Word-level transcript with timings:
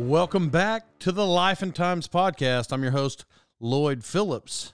Welcome 0.00 0.48
back 0.48 0.98
to 1.00 1.12
the 1.12 1.26
Life 1.26 1.60
and 1.60 1.74
Times 1.74 2.08
podcast. 2.08 2.72
I'm 2.72 2.82
your 2.82 2.92
host, 2.92 3.26
Lloyd 3.60 4.02
Phillips. 4.02 4.72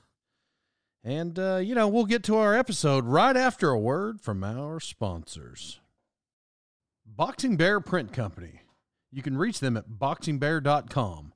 And, 1.02 1.36
uh, 1.36 1.56
you 1.56 1.74
know, 1.74 1.88
we'll 1.88 2.06
get 2.06 2.22
to 2.24 2.36
our 2.36 2.54
episode 2.54 3.04
right 3.04 3.36
after 3.36 3.68
a 3.68 3.78
word 3.78 4.20
from 4.20 4.44
our 4.44 4.78
sponsors 4.78 5.80
Boxing 7.04 7.56
Bear 7.56 7.80
Print 7.80 8.12
Company. 8.12 8.62
You 9.10 9.20
can 9.20 9.36
reach 9.36 9.58
them 9.58 9.76
at 9.76 9.88
boxingbear.com. 9.88 11.32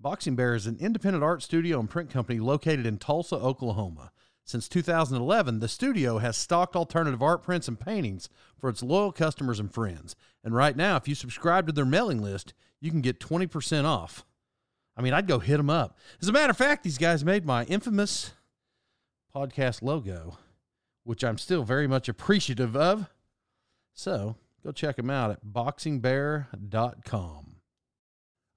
Boxing 0.00 0.36
Bear 0.36 0.54
is 0.54 0.68
an 0.68 0.78
independent 0.78 1.24
art 1.24 1.42
studio 1.42 1.80
and 1.80 1.90
print 1.90 2.10
company 2.10 2.38
located 2.38 2.86
in 2.86 2.96
Tulsa, 2.96 3.34
Oklahoma. 3.36 4.12
Since 4.46 4.68
2011, 4.68 5.58
the 5.58 5.66
studio 5.66 6.18
has 6.18 6.36
stocked 6.36 6.76
alternative 6.76 7.20
art 7.20 7.42
prints 7.42 7.66
and 7.66 7.80
paintings 7.80 8.28
for 8.56 8.70
its 8.70 8.80
loyal 8.80 9.10
customers 9.10 9.58
and 9.58 9.74
friends. 9.74 10.14
And 10.44 10.54
right 10.54 10.76
now, 10.76 10.94
if 10.94 11.08
you 11.08 11.16
subscribe 11.16 11.66
to 11.66 11.72
their 11.72 11.84
mailing 11.84 12.22
list, 12.22 12.54
you 12.80 12.92
can 12.92 13.00
get 13.00 13.18
20% 13.18 13.84
off. 13.84 14.24
I 14.96 15.02
mean, 15.02 15.12
I'd 15.12 15.26
go 15.26 15.40
hit 15.40 15.56
them 15.56 15.68
up. 15.68 15.98
As 16.22 16.28
a 16.28 16.32
matter 16.32 16.52
of 16.52 16.56
fact, 16.56 16.84
these 16.84 16.96
guys 16.96 17.24
made 17.24 17.44
my 17.44 17.64
infamous 17.64 18.34
podcast 19.34 19.82
logo, 19.82 20.38
which 21.02 21.24
I'm 21.24 21.38
still 21.38 21.64
very 21.64 21.88
much 21.88 22.08
appreciative 22.08 22.76
of. 22.76 23.10
So 23.94 24.36
go 24.64 24.70
check 24.70 24.94
them 24.94 25.10
out 25.10 25.32
at 25.32 25.44
boxingbear.com. 25.44 27.56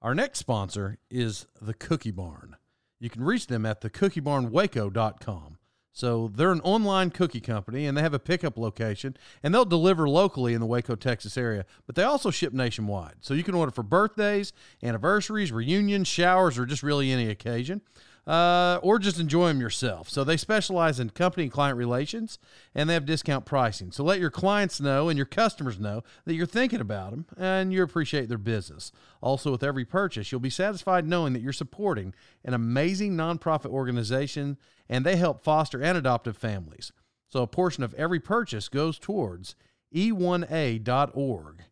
Our 0.02 0.14
next 0.14 0.38
sponsor 0.38 0.98
is 1.10 1.48
the 1.60 1.74
Cookie 1.74 2.12
Barn. 2.12 2.54
You 3.00 3.10
can 3.10 3.24
reach 3.24 3.48
them 3.48 3.66
at 3.66 3.80
thecookiebarnwaco.com. 3.80 5.56
So 5.92 6.30
they're 6.34 6.52
an 6.52 6.60
online 6.60 7.10
cookie 7.10 7.40
company 7.40 7.86
and 7.86 7.96
they 7.96 8.02
have 8.02 8.14
a 8.14 8.18
pickup 8.18 8.56
location 8.56 9.16
and 9.42 9.52
they'll 9.52 9.64
deliver 9.64 10.08
locally 10.08 10.54
in 10.54 10.60
the 10.60 10.66
Waco, 10.66 10.94
Texas 10.94 11.36
area, 11.36 11.66
but 11.86 11.96
they 11.96 12.04
also 12.04 12.30
ship 12.30 12.52
nationwide. 12.52 13.16
So 13.20 13.34
you 13.34 13.42
can 13.42 13.54
order 13.54 13.72
for 13.72 13.82
birthdays, 13.82 14.52
anniversaries, 14.82 15.52
reunions, 15.52 16.06
showers, 16.08 16.58
or 16.58 16.66
just 16.66 16.82
really 16.82 17.10
any 17.10 17.28
occasion. 17.28 17.80
Uh, 18.26 18.78
or 18.82 18.98
just 18.98 19.18
enjoy 19.18 19.48
them 19.48 19.60
yourself. 19.60 20.08
So 20.08 20.22
they 20.22 20.36
specialize 20.36 21.00
in 21.00 21.10
company 21.10 21.44
and 21.44 21.52
client 21.52 21.76
relations, 21.76 22.38
and 22.74 22.88
they 22.88 22.94
have 22.94 23.06
discount 23.06 23.44
pricing. 23.44 23.90
So 23.90 24.04
let 24.04 24.20
your 24.20 24.30
clients 24.30 24.80
know 24.80 25.08
and 25.08 25.16
your 25.16 25.26
customers 25.26 25.80
know 25.80 26.04
that 26.26 26.34
you're 26.34 26.46
thinking 26.46 26.80
about 26.80 27.10
them 27.10 27.26
and 27.36 27.72
you 27.72 27.82
appreciate 27.82 28.28
their 28.28 28.38
business. 28.38 28.92
Also, 29.20 29.50
with 29.50 29.64
every 29.64 29.84
purchase, 29.84 30.30
you'll 30.30 30.40
be 30.40 30.50
satisfied 30.50 31.08
knowing 31.08 31.32
that 31.32 31.42
you're 31.42 31.52
supporting 31.52 32.14
an 32.44 32.54
amazing 32.54 33.16
nonprofit 33.16 33.70
organization 33.70 34.58
and 34.88 35.04
they 35.04 35.16
help 35.16 35.42
foster 35.42 35.82
and 35.82 35.98
adoptive 35.98 36.36
families. 36.36 36.92
So 37.28 37.42
a 37.42 37.46
portion 37.46 37.84
of 37.84 37.94
every 37.94 38.20
purchase 38.20 38.68
goes 38.68 38.98
towards 38.98 39.54
e1a.org. 39.94 41.62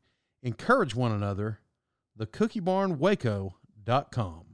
Encourage 0.42 0.94
one 0.94 1.12
another. 1.12 1.60
TheCookieBarnWaco.com. 2.18 4.47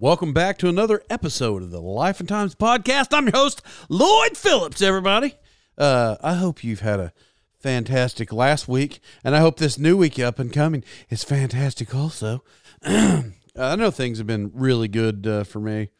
Welcome 0.00 0.32
back 0.32 0.58
to 0.58 0.68
another 0.68 1.02
episode 1.10 1.60
of 1.60 1.72
the 1.72 1.80
Life 1.80 2.20
and 2.20 2.28
Times 2.28 2.54
podcast. 2.54 3.08
I'm 3.10 3.24
your 3.24 3.34
host, 3.34 3.62
Lloyd 3.88 4.36
Phillips, 4.36 4.80
everybody. 4.80 5.34
Uh, 5.76 6.14
I 6.22 6.34
hope 6.34 6.62
you've 6.62 6.82
had 6.82 7.00
a 7.00 7.12
fantastic 7.58 8.32
last 8.32 8.68
week, 8.68 9.00
and 9.24 9.34
I 9.34 9.40
hope 9.40 9.56
this 9.56 9.76
new 9.76 9.96
week 9.96 10.20
up 10.20 10.38
and 10.38 10.52
coming 10.52 10.84
is 11.10 11.24
fantastic 11.24 11.96
also. 11.96 12.44
I 12.84 13.24
know 13.56 13.90
things 13.90 14.18
have 14.18 14.26
been 14.28 14.52
really 14.54 14.86
good 14.86 15.26
uh, 15.26 15.42
for 15.42 15.58
me. 15.58 15.90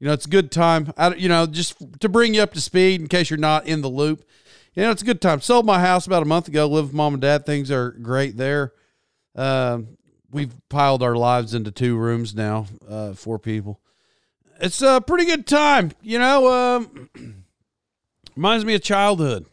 You 0.00 0.08
know, 0.08 0.12
it's 0.12 0.26
a 0.26 0.30
good 0.30 0.52
time. 0.52 0.92
I, 0.98 1.14
you 1.14 1.30
know, 1.30 1.46
just 1.46 1.76
to 2.00 2.10
bring 2.10 2.34
you 2.34 2.42
up 2.42 2.52
to 2.52 2.60
speed 2.60 3.00
in 3.00 3.08
case 3.08 3.30
you're 3.30 3.38
not 3.38 3.66
in 3.66 3.80
the 3.80 3.88
loop. 3.88 4.22
You 4.74 4.82
know, 4.82 4.90
it's 4.90 5.00
a 5.00 5.06
good 5.06 5.22
time. 5.22 5.40
Sold 5.40 5.64
my 5.64 5.80
house 5.80 6.06
about 6.06 6.22
a 6.22 6.26
month 6.26 6.46
ago. 6.46 6.66
Live 6.66 6.88
with 6.88 6.94
mom 6.94 7.14
and 7.14 7.22
dad. 7.22 7.46
Things 7.46 7.70
are 7.70 7.92
great 7.92 8.36
there. 8.36 8.74
Um, 9.34 9.95
we've 10.36 10.54
piled 10.68 11.02
our 11.02 11.16
lives 11.16 11.54
into 11.54 11.70
two 11.70 11.96
rooms 11.96 12.34
now, 12.34 12.66
uh, 12.86 13.14
four 13.14 13.38
people. 13.38 13.80
It's 14.60 14.82
a 14.82 15.00
pretty 15.00 15.24
good 15.24 15.46
time. 15.46 15.92
You 16.02 16.18
know, 16.18 16.52
um, 16.52 17.10
reminds 18.36 18.66
me 18.66 18.74
of 18.74 18.82
childhood 18.82 19.46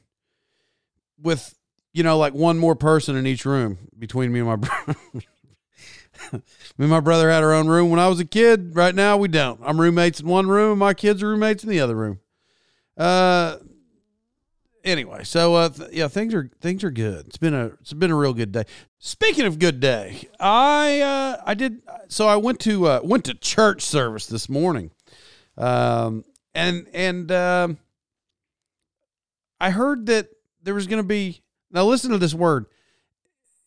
with, 1.22 1.57
you 1.93 2.03
know, 2.03 2.17
like 2.17 2.33
one 2.33 2.59
more 2.59 2.75
person 2.75 3.16
in 3.16 3.25
each 3.25 3.45
room 3.45 3.77
between 3.97 4.33
me 4.33 4.41
and 4.41 4.49
my 4.49 4.55
brother. 4.57 4.95
me 5.13 6.41
and 6.79 6.89
my 6.89 6.99
brother 6.99 7.29
had 7.29 7.43
our 7.43 7.53
own 7.53 7.67
room 7.67 7.89
when 7.89 7.99
I 8.01 8.09
was 8.09 8.19
a 8.19 8.25
kid. 8.25 8.75
Right 8.75 8.93
now, 8.93 9.16
we 9.16 9.29
don't. 9.29 9.61
I'm 9.63 9.79
roommates 9.79 10.19
in 10.19 10.27
one 10.27 10.47
room. 10.47 10.72
And 10.72 10.79
my 10.79 10.93
kids 10.93 11.23
are 11.23 11.29
roommates 11.29 11.63
in 11.63 11.69
the 11.69 11.79
other 11.79 11.95
room. 11.95 12.19
Uh, 12.97 13.55
anyway, 14.83 15.23
so 15.23 15.55
uh, 15.55 15.69
th- 15.69 15.91
yeah, 15.91 16.07
things 16.07 16.33
are 16.33 16.49
things 16.61 16.83
are 16.83 16.91
good. 16.91 17.27
It's 17.27 17.38
been 17.38 17.53
a 17.53 17.67
it's 17.81 17.94
been 17.94 18.11
a 18.11 18.16
real 18.16 18.33
good 18.33 18.51
day. 18.51 18.63
Speaking 18.99 19.45
of 19.45 19.59
good 19.59 19.79
day, 19.79 20.27
I 20.39 21.01
uh, 21.01 21.41
I 21.45 21.53
did 21.53 21.81
so 22.07 22.27
I 22.27 22.38
went 22.38 22.59
to 22.61 22.88
uh, 22.88 22.99
went 23.03 23.25
to 23.25 23.33
church 23.33 23.81
service 23.81 24.25
this 24.25 24.49
morning, 24.49 24.91
um, 25.57 26.25
and 26.53 26.88
and 26.93 27.31
um, 27.31 27.77
I 29.59 29.69
heard 29.69 30.07
that 30.07 30.29
there 30.61 30.73
was 30.73 30.88
going 30.88 31.01
to 31.01 31.07
be 31.07 31.41
now 31.72 31.85
listen 31.85 32.11
to 32.11 32.17
this 32.17 32.33
word 32.33 32.66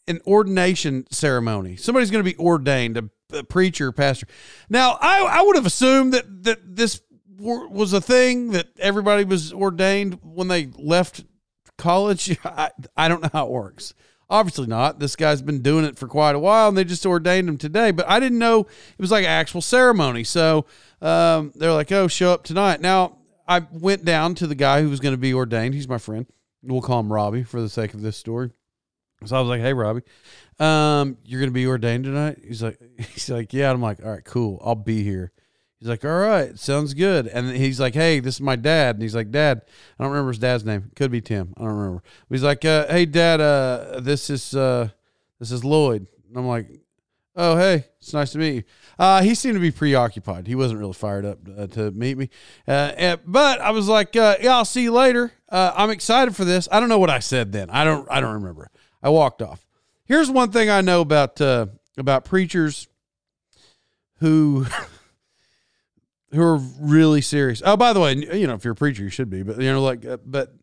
an 0.09 0.21
ordination 0.27 1.07
ceremony. 1.11 1.77
Somebody's 1.77 2.11
going 2.11 2.25
to 2.25 2.31
be 2.31 2.39
ordained, 2.39 2.97
a, 2.97 3.11
a, 3.37 3.43
preacher, 3.43 3.91
pastor. 3.93 4.27
Now, 4.69 4.99
I, 5.01 5.23
I 5.23 5.43
would 5.43 5.57
have 5.57 5.67
assumed 5.67 6.15
that 6.15 6.45
that 6.45 6.77
this 6.77 7.01
was 7.39 7.93
a 7.93 8.01
thing 8.01 8.51
that 8.53 8.69
everybody 8.79 9.25
was 9.25 9.53
ordained 9.53 10.19
when 10.23 10.49
they 10.49 10.67
left 10.79 11.25
college. 11.77 12.39
I, 12.45 12.71
I 12.97 13.09
don't 13.09 13.23
know 13.23 13.31
how 13.33 13.47
it 13.47 13.53
works. 13.53 13.95
Obviously 14.29 14.67
not. 14.67 14.99
This 14.99 15.15
guy's 15.15 15.41
been 15.41 15.63
doing 15.63 15.85
it 15.85 15.97
for 15.97 16.09
quite 16.09 16.35
a 16.35 16.39
while, 16.39 16.69
and 16.69 16.77
they 16.77 16.83
just 16.83 17.07
ordained 17.07 17.49
him 17.49 17.59
today. 17.59 17.93
But 17.93 18.09
I 18.09 18.19
didn't 18.19 18.41
know 18.41 18.61
it 18.61 19.01
was 19.01 19.13
like 19.13 19.25
an 19.25 19.31
actual 19.31 19.61
ceremony. 19.61 20.25
So 20.25 20.67
um, 21.01 21.53
they're 21.55 21.73
like, 21.73 21.93
"Oh, 21.93 22.09
show 22.09 22.33
up 22.33 22.43
tonight." 22.43 22.81
Now 22.81 23.19
I 23.47 23.67
went 23.71 24.05
down 24.05 24.35
to 24.37 24.49
the 24.49 24.57
guy 24.57 24.83
who 24.83 24.91
was 24.91 24.99
going 24.99 25.15
to 25.15 25.19
be 25.19 25.33
ordained. 25.33 25.75
He's 25.75 25.89
my 25.89 25.99
friend. 25.99 26.27
We'll 26.63 26.83
call 26.83 27.01
him 27.01 27.13
Robbie 27.13 27.45
for 27.45 27.61
the 27.61 27.69
sake 27.69 27.95
of 27.95 28.03
this 28.03 28.17
story. 28.17 28.51
So 29.25 29.37
I 29.37 29.41
was 29.41 29.49
like, 29.49 29.61
"Hey, 29.61 29.73
Robbie, 29.73 30.03
um, 30.59 31.19
you're 31.25 31.41
gonna 31.41 31.53
be 31.53 31.67
ordained 31.67 32.05
tonight?" 32.05 32.39
He's 32.47 32.63
like, 32.65 32.81
"He's 32.99 33.31
like, 33.31 33.53
yeah." 33.53 33.71
I'm 33.71 33.81
like, 33.81 34.05
"All 34.05 34.11
right, 34.11 34.25
cool. 34.25 34.61
I'll 34.65 34.75
be 34.75 35.05
here." 35.05 35.31
He's 35.79 35.89
like, 35.89 36.05
"All 36.05 36.19
right, 36.19 36.59
sounds 36.59 36.95
good." 36.95 37.27
And 37.27 37.51
he's 37.51 37.79
like, 37.79 37.95
"Hey, 37.95 38.21
this 38.21 38.37
is 38.37 38.41
my 38.41 38.57
dad." 38.57 38.97
And 38.97 39.03
he's 39.03 39.15
like, 39.15 39.31
"Dad, 39.31 39.63
I 39.99 40.03
don't 40.03 40.13
remember 40.13 40.31
his 40.31 40.39
dad's 40.39 40.65
name. 40.65 40.91
Could 40.97 41.11
be 41.11 41.21
Tim. 41.21 41.53
I 41.57 41.61
don't 41.61 41.75
remember." 41.75 42.03
But 42.29 42.35
he's 42.35 42.43
like, 42.43 42.65
uh, 42.65 42.87
"Hey, 42.89 43.05
Dad, 43.05 43.41
uh, 43.41 44.01
this 44.01 44.31
is 44.31 44.55
uh, 44.55 44.89
this 45.39 45.51
is 45.51 45.65
Lloyd." 45.65 46.07
And 46.29 46.39
I'm 46.39 46.47
like, 46.47 46.69
"Oh, 47.35 47.57
hey, 47.57 47.85
it's 47.99 48.15
nice 48.15 48.33
to 48.33 48.39
meet 48.39 48.55
you." 48.55 48.63
Uh, 48.99 49.21
he 49.21 49.35
seemed 49.35 49.55
to 49.55 49.61
be 49.61 49.71
preoccupied. 49.71 50.47
He 50.47 50.55
wasn't 50.55 50.81
really 50.81 50.95
fired 50.95 51.27
up 51.27 51.41
uh, 51.57 51.67
to 51.67 51.91
meet 51.91 52.17
me. 52.17 52.31
Uh, 52.67 52.93
and, 52.97 53.21
but 53.27 53.61
I 53.61 53.71
was 53.73 53.87
like, 53.87 54.17
uh, 54.17 54.37
"Yeah, 54.41 54.57
I'll 54.57 54.65
see 54.65 54.83
you 54.83 54.93
later. 54.93 55.33
Uh, 55.51 55.73
I'm 55.77 55.91
excited 55.91 56.35
for 56.35 56.47
this." 56.47 56.69
I 56.73 56.81
don't 56.81 56.89
know 56.89 56.99
what 56.99 57.11
I 57.11 57.19
said 57.19 57.53
then. 57.53 57.69
I 57.69 57.85
don't. 57.85 58.09
I 58.11 58.23
don't 58.23 58.35
remember. 58.35 58.71
I 59.03 59.11
walked 59.11 59.43
off. 59.43 59.67
Here's 60.07 60.31
one 60.31 60.53
thing 60.53 60.71
I 60.71 60.81
know 60.81 61.03
about 61.03 61.39
uh, 61.39 61.67
about 61.99 62.25
preachers 62.25 62.89
who 64.21 64.65
who 66.33 66.43
are 66.43 66.59
really 66.81 67.21
serious. 67.21 67.63
Oh, 67.65 67.77
by 67.77 67.93
the 67.93 68.01
way, 68.01 68.15
you 68.15 68.47
know, 68.47 68.55
if 68.55 68.65
you're 68.65 68.73
a 68.73 68.77
preacher, 68.77 69.03
you 69.03 69.11
should 69.11 69.31
be, 69.31 69.43
but 69.43 69.61
you 69.61 69.73
know, 69.73 69.83
like, 69.83 70.05
uh, 70.05 70.19
but 70.25 70.55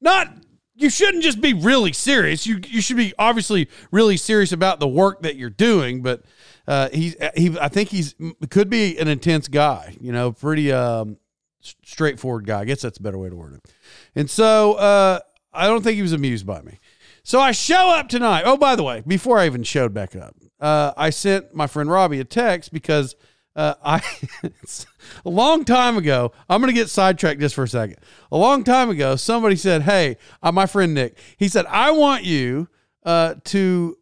not 0.00 0.28
you 0.76 0.90
shouldn't 0.90 1.22
just 1.22 1.40
be 1.40 1.54
really 1.54 1.92
serious. 1.92 2.46
You 2.46 2.60
you 2.66 2.80
should 2.80 2.98
be 2.98 3.14
obviously 3.18 3.68
really 3.90 4.16
serious 4.16 4.52
about 4.52 4.78
the 4.78 4.86
work 4.86 5.22
that 5.22 5.36
you're 5.36 5.50
doing. 5.50 6.02
But 6.02 6.22
uh, 6.68 6.90
he's 6.92 7.16
he 7.34 7.58
I 7.58 7.68
think 7.68 7.88
he's 7.88 8.14
could 8.50 8.68
be 8.68 8.98
an 8.98 9.08
intense 9.08 9.48
guy. 9.48 9.96
You 10.00 10.12
know, 10.12 10.32
pretty 10.32 10.70
um, 10.70 11.16
straightforward 11.60 12.46
guy. 12.46 12.60
I 12.60 12.64
guess 12.66 12.82
that's 12.82 12.98
a 12.98 13.02
better 13.02 13.18
way 13.18 13.30
to 13.30 13.36
word 13.36 13.54
it. 13.54 13.72
And 14.14 14.30
so 14.30 14.74
uh, 14.74 15.20
I 15.52 15.66
don't 15.66 15.82
think 15.82 15.96
he 15.96 16.02
was 16.02 16.12
amused 16.12 16.46
by 16.46 16.60
me. 16.60 16.78
So 17.22 17.40
I 17.40 17.52
show 17.52 17.90
up 17.90 18.08
tonight. 18.08 18.42
Oh, 18.44 18.56
by 18.56 18.76
the 18.76 18.84
way, 18.84 19.02
before 19.04 19.38
I 19.38 19.46
even 19.46 19.64
showed 19.64 19.92
back 19.92 20.14
up, 20.14 20.36
uh, 20.60 20.92
I 20.96 21.10
sent 21.10 21.54
my 21.54 21.66
friend 21.66 21.90
Robbie 21.90 22.20
a 22.20 22.24
text 22.24 22.72
because 22.72 23.16
uh, 23.56 23.74
I 23.82 24.02
a 25.24 25.30
long 25.30 25.64
time 25.64 25.96
ago. 25.96 26.32
I'm 26.48 26.60
going 26.60 26.72
to 26.72 26.78
get 26.78 26.90
sidetracked 26.90 27.40
just 27.40 27.54
for 27.54 27.64
a 27.64 27.68
second. 27.68 27.96
A 28.30 28.36
long 28.36 28.62
time 28.62 28.90
ago, 28.90 29.16
somebody 29.16 29.56
said, 29.56 29.82
"Hey, 29.82 30.18
uh, 30.42 30.52
my 30.52 30.66
friend 30.66 30.92
Nick." 30.94 31.18
He 31.38 31.48
said, 31.48 31.64
"I 31.66 31.90
want 31.90 32.24
you 32.24 32.68
uh, 33.04 33.36
to 33.44 33.96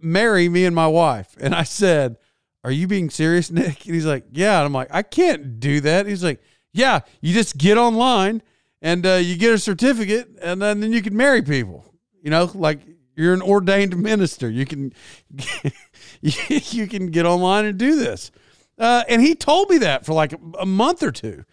marry 0.00 0.48
me 0.48 0.66
and 0.66 0.76
my 0.76 0.86
wife." 0.86 1.34
And 1.40 1.54
I 1.54 1.62
said, 1.62 2.18
"Are 2.62 2.70
you 2.70 2.86
being 2.86 3.08
serious, 3.08 3.50
Nick?" 3.50 3.86
And 3.86 3.94
he's 3.94 4.06
like, 4.06 4.26
"Yeah." 4.30 4.58
And 4.58 4.66
I'm 4.66 4.74
like, 4.74 4.88
"I 4.90 5.02
can't 5.02 5.58
do 5.58 5.80
that." 5.80 6.06
He's 6.06 6.22
like, 6.22 6.42
"Yeah, 6.74 7.00
you 7.22 7.32
just 7.32 7.56
get 7.56 7.78
online 7.78 8.42
and 8.82 9.06
uh, 9.06 9.14
you 9.14 9.36
get 9.36 9.54
a 9.54 9.58
certificate, 9.58 10.28
and 10.42 10.60
then, 10.62 10.80
then 10.80 10.92
you 10.92 11.02
can 11.02 11.16
marry 11.16 11.42
people. 11.42 11.84
You 12.22 12.30
know, 12.30 12.50
like." 12.54 12.80
You're 13.16 13.34
an 13.34 13.42
ordained 13.42 14.00
minister. 14.00 14.48
You 14.48 14.64
can 14.64 14.92
you 16.20 16.86
can 16.86 17.10
get 17.10 17.26
online 17.26 17.64
and 17.64 17.76
do 17.76 17.96
this. 17.96 18.30
Uh, 18.78 19.02
and 19.08 19.20
he 19.20 19.34
told 19.34 19.70
me 19.70 19.78
that 19.78 20.06
for 20.06 20.12
like 20.12 20.32
a, 20.58 20.66
month 20.66 21.02
or 21.02 21.10
two. 21.10 21.44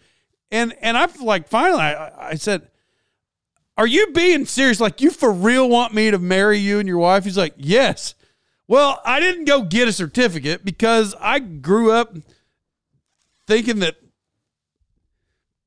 And 0.50 0.74
and 0.80 0.96
I 0.96 1.08
like 1.20 1.48
finally 1.48 1.80
I, 1.80 2.30
I 2.30 2.34
said, 2.34 2.70
Are 3.76 3.86
you 3.86 4.12
being 4.12 4.46
serious? 4.46 4.80
Like 4.80 5.00
you 5.00 5.10
for 5.10 5.32
real 5.32 5.68
want 5.68 5.92
me 5.92 6.10
to 6.10 6.18
marry 6.18 6.58
you 6.58 6.78
and 6.78 6.88
your 6.88 6.98
wife? 6.98 7.24
He's 7.24 7.36
like, 7.36 7.54
Yes. 7.56 8.14
Well, 8.68 9.00
I 9.04 9.20
didn't 9.20 9.44
go 9.44 9.62
get 9.62 9.88
a 9.88 9.92
certificate 9.92 10.64
because 10.64 11.14
I 11.20 11.38
grew 11.38 11.92
up 11.92 12.16
thinking 13.46 13.80
that 13.80 13.96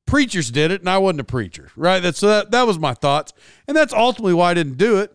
preachers 0.05 0.51
did 0.51 0.71
it 0.71 0.81
and 0.81 0.89
I 0.89 0.97
wasn't 0.97 1.21
a 1.21 1.25
preacher, 1.25 1.71
right? 1.75 1.99
That's 1.99 2.19
so 2.19 2.27
that, 2.27 2.51
that 2.51 2.67
was 2.67 2.79
my 2.79 2.93
thoughts. 2.93 3.33
And 3.67 3.75
that's 3.75 3.93
ultimately 3.93 4.33
why 4.33 4.51
I 4.51 4.53
didn't 4.53 4.77
do 4.77 4.99
it. 4.99 5.13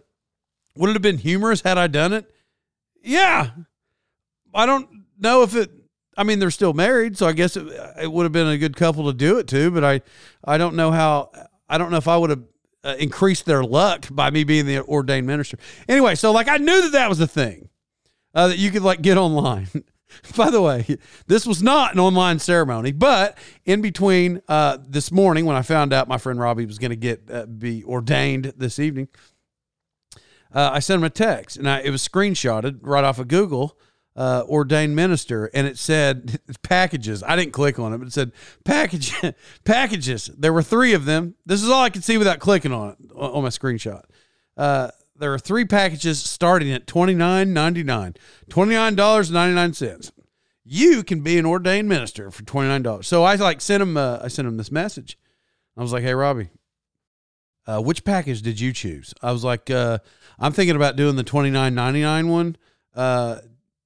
Would 0.76 0.90
it 0.90 0.94
have 0.94 1.02
been 1.02 1.18
humorous 1.18 1.60
had 1.62 1.78
I 1.78 1.86
done 1.86 2.12
it? 2.12 2.30
Yeah. 3.02 3.50
I 4.54 4.66
don't 4.66 4.88
know 5.18 5.42
if 5.42 5.54
it 5.54 5.70
I 6.16 6.24
mean, 6.24 6.38
they're 6.38 6.50
still 6.50 6.72
married, 6.72 7.16
so 7.18 7.26
I 7.26 7.32
guess 7.32 7.56
it, 7.56 7.66
it 8.00 8.10
would 8.10 8.24
have 8.24 8.32
been 8.32 8.46
a 8.46 8.58
good 8.58 8.76
couple 8.76 9.06
to 9.06 9.12
do 9.12 9.38
it 9.38 9.48
to. 9.48 9.70
But 9.70 9.84
I, 9.84 10.00
I 10.44 10.58
don't 10.58 10.76
know 10.76 10.90
how. 10.90 11.30
I 11.68 11.78
don't 11.78 11.90
know 11.90 11.96
if 11.96 12.08
I 12.08 12.16
would 12.16 12.30
have 12.30 12.42
uh, 12.84 12.96
increased 12.98 13.46
their 13.46 13.64
luck 13.64 14.06
by 14.10 14.30
me 14.30 14.44
being 14.44 14.66
the 14.66 14.82
ordained 14.82 15.26
minister. 15.26 15.58
Anyway, 15.88 16.14
so 16.14 16.30
like 16.32 16.48
I 16.48 16.58
knew 16.58 16.82
that 16.82 16.92
that 16.92 17.08
was 17.08 17.20
a 17.20 17.26
thing 17.26 17.68
uh, 18.34 18.48
that 18.48 18.58
you 18.58 18.70
could 18.70 18.82
like 18.82 19.02
get 19.02 19.16
online. 19.16 19.68
by 20.36 20.50
the 20.50 20.60
way, 20.60 20.98
this 21.26 21.46
was 21.46 21.62
not 21.62 21.94
an 21.94 22.00
online 22.00 22.38
ceremony, 22.38 22.92
but 22.92 23.36
in 23.64 23.80
between 23.80 24.42
uh, 24.48 24.78
this 24.86 25.10
morning 25.10 25.46
when 25.46 25.56
I 25.56 25.62
found 25.62 25.92
out 25.92 26.08
my 26.08 26.18
friend 26.18 26.38
Robbie 26.38 26.66
was 26.66 26.78
going 26.78 26.90
to 26.90 26.96
get 26.96 27.22
uh, 27.30 27.46
be 27.46 27.82
ordained 27.84 28.52
this 28.56 28.78
evening, 28.78 29.08
uh, 30.54 30.70
I 30.72 30.78
sent 30.78 31.00
him 31.00 31.04
a 31.04 31.10
text 31.10 31.56
and 31.56 31.68
I, 31.68 31.80
it 31.80 31.90
was 31.90 32.06
screenshotted 32.06 32.80
right 32.82 33.02
off 33.02 33.18
of 33.18 33.28
Google 33.28 33.78
uh, 34.16 34.44
ordained 34.48 34.94
minister, 34.94 35.50
and 35.54 35.66
it 35.66 35.78
said 35.78 36.40
packages. 36.62 37.22
I 37.22 37.36
didn't 37.36 37.52
click 37.52 37.78
on 37.78 37.92
it, 37.92 37.98
but 37.98 38.06
it 38.06 38.12
said 38.12 38.32
package 38.64 39.12
packages. 39.64 40.26
There 40.26 40.52
were 40.52 40.62
three 40.62 40.94
of 40.94 41.04
them. 41.04 41.34
This 41.46 41.62
is 41.62 41.68
all 41.68 41.82
I 41.82 41.90
could 41.90 42.04
see 42.04 42.18
without 42.18 42.38
clicking 42.38 42.72
on 42.72 42.90
it 42.90 42.96
on 43.14 43.42
my 43.42 43.48
screenshot. 43.48 44.02
Uh, 44.56 44.90
there 45.16 45.32
are 45.32 45.38
three 45.38 45.64
packages 45.64 46.22
starting 46.22 46.72
at 46.72 46.86
twenty 46.86 47.14
nine 47.14 47.52
ninety 47.52 47.82
nine, 47.82 48.14
twenty 48.48 48.74
nine 48.74 48.94
dollars 48.94 49.30
ninety 49.30 49.54
nine 49.54 49.72
cents. 49.72 50.12
You 50.64 51.02
can 51.02 51.20
be 51.20 51.38
an 51.38 51.46
ordained 51.46 51.88
minister 51.88 52.30
for 52.30 52.42
twenty 52.44 52.68
nine 52.68 52.82
dollars. 52.82 53.06
So 53.06 53.24
I 53.24 53.34
like 53.34 53.60
sent 53.60 53.82
him. 53.82 53.96
Uh, 53.96 54.20
I 54.22 54.28
sent 54.28 54.46
him 54.46 54.56
this 54.56 54.72
message. 54.72 55.18
I 55.76 55.82
was 55.82 55.92
like, 55.92 56.02
"Hey, 56.02 56.14
Robbie, 56.14 56.50
uh, 57.66 57.80
which 57.80 58.04
package 58.04 58.42
did 58.42 58.60
you 58.60 58.72
choose?" 58.72 59.12
I 59.22 59.32
was 59.32 59.44
like, 59.44 59.70
uh, 59.70 59.98
"I'm 60.38 60.52
thinking 60.52 60.76
about 60.76 60.96
doing 60.96 61.16
the 61.16 61.24
twenty 61.24 61.50
nine 61.50 61.74
ninety 61.74 62.02
nine 62.02 62.28
one." 62.28 62.56
Uh, 62.94 63.38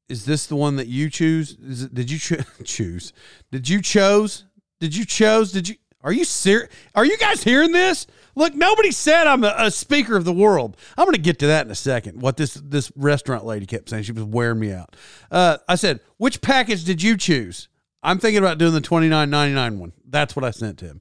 is 0.09 0.25
this 0.25 0.47
the 0.47 0.57
one 0.57 0.77
that 0.77 0.87
you 0.87 1.11
choose? 1.11 1.57
It, 1.61 1.95
did 1.95 2.11
you 2.11 2.19
cho- 2.19 2.43
choose? 2.65 3.13
Did 3.51 3.69
you 3.69 3.81
chose? 3.81 4.45
Did 4.81 4.97
you 4.97 5.05
chose? 5.05 5.53
Did 5.53 5.69
you? 5.69 5.77
Are 6.03 6.13
you 6.13 6.25
serious? 6.25 6.71
Are 6.95 7.05
you 7.05 7.19
guys 7.19 7.43
hearing 7.43 7.73
this? 7.73 8.07
Look, 8.35 8.55
nobody 8.55 8.93
said 8.93 9.27
I'm 9.27 9.43
a, 9.43 9.55
a 9.59 9.71
speaker 9.71 10.17
of 10.17 10.25
the 10.25 10.33
world. 10.33 10.77
I'm 10.97 11.05
going 11.05 11.17
to 11.17 11.21
get 11.21 11.41
to 11.41 11.49
that 11.49 11.67
in 11.67 11.73
a 11.73 11.77
second. 11.77 12.23
What 12.23 12.37
this 12.37 12.55
this 12.55 12.93
restaurant 12.95 13.45
lady 13.45 13.67
kept 13.67 13.91
saying, 13.91 14.05
she 14.05 14.13
was 14.13 14.25
wearing 14.25 14.61
me 14.61 14.73
out. 14.73 14.95
Uh, 15.31 15.59
I 15.69 15.75
said, 15.75 16.01
which 16.19 16.41
package 16.41 16.85
did 16.85 17.03
you 17.03 17.17
choose? 17.17 17.69
I'm 18.03 18.19
thinking 18.19 18.39
about 18.39 18.59
doing 18.59 18.73
the 18.75 18.81
twenty 18.81 19.09
nine 19.09 19.29
ninety 19.29 19.55
nine 19.55 19.79
one. 19.79 19.93
That's 20.09 20.37
what 20.37 20.45
I 20.45 20.53
sent 20.53 20.79
to 20.79 20.85
him. 20.87 21.01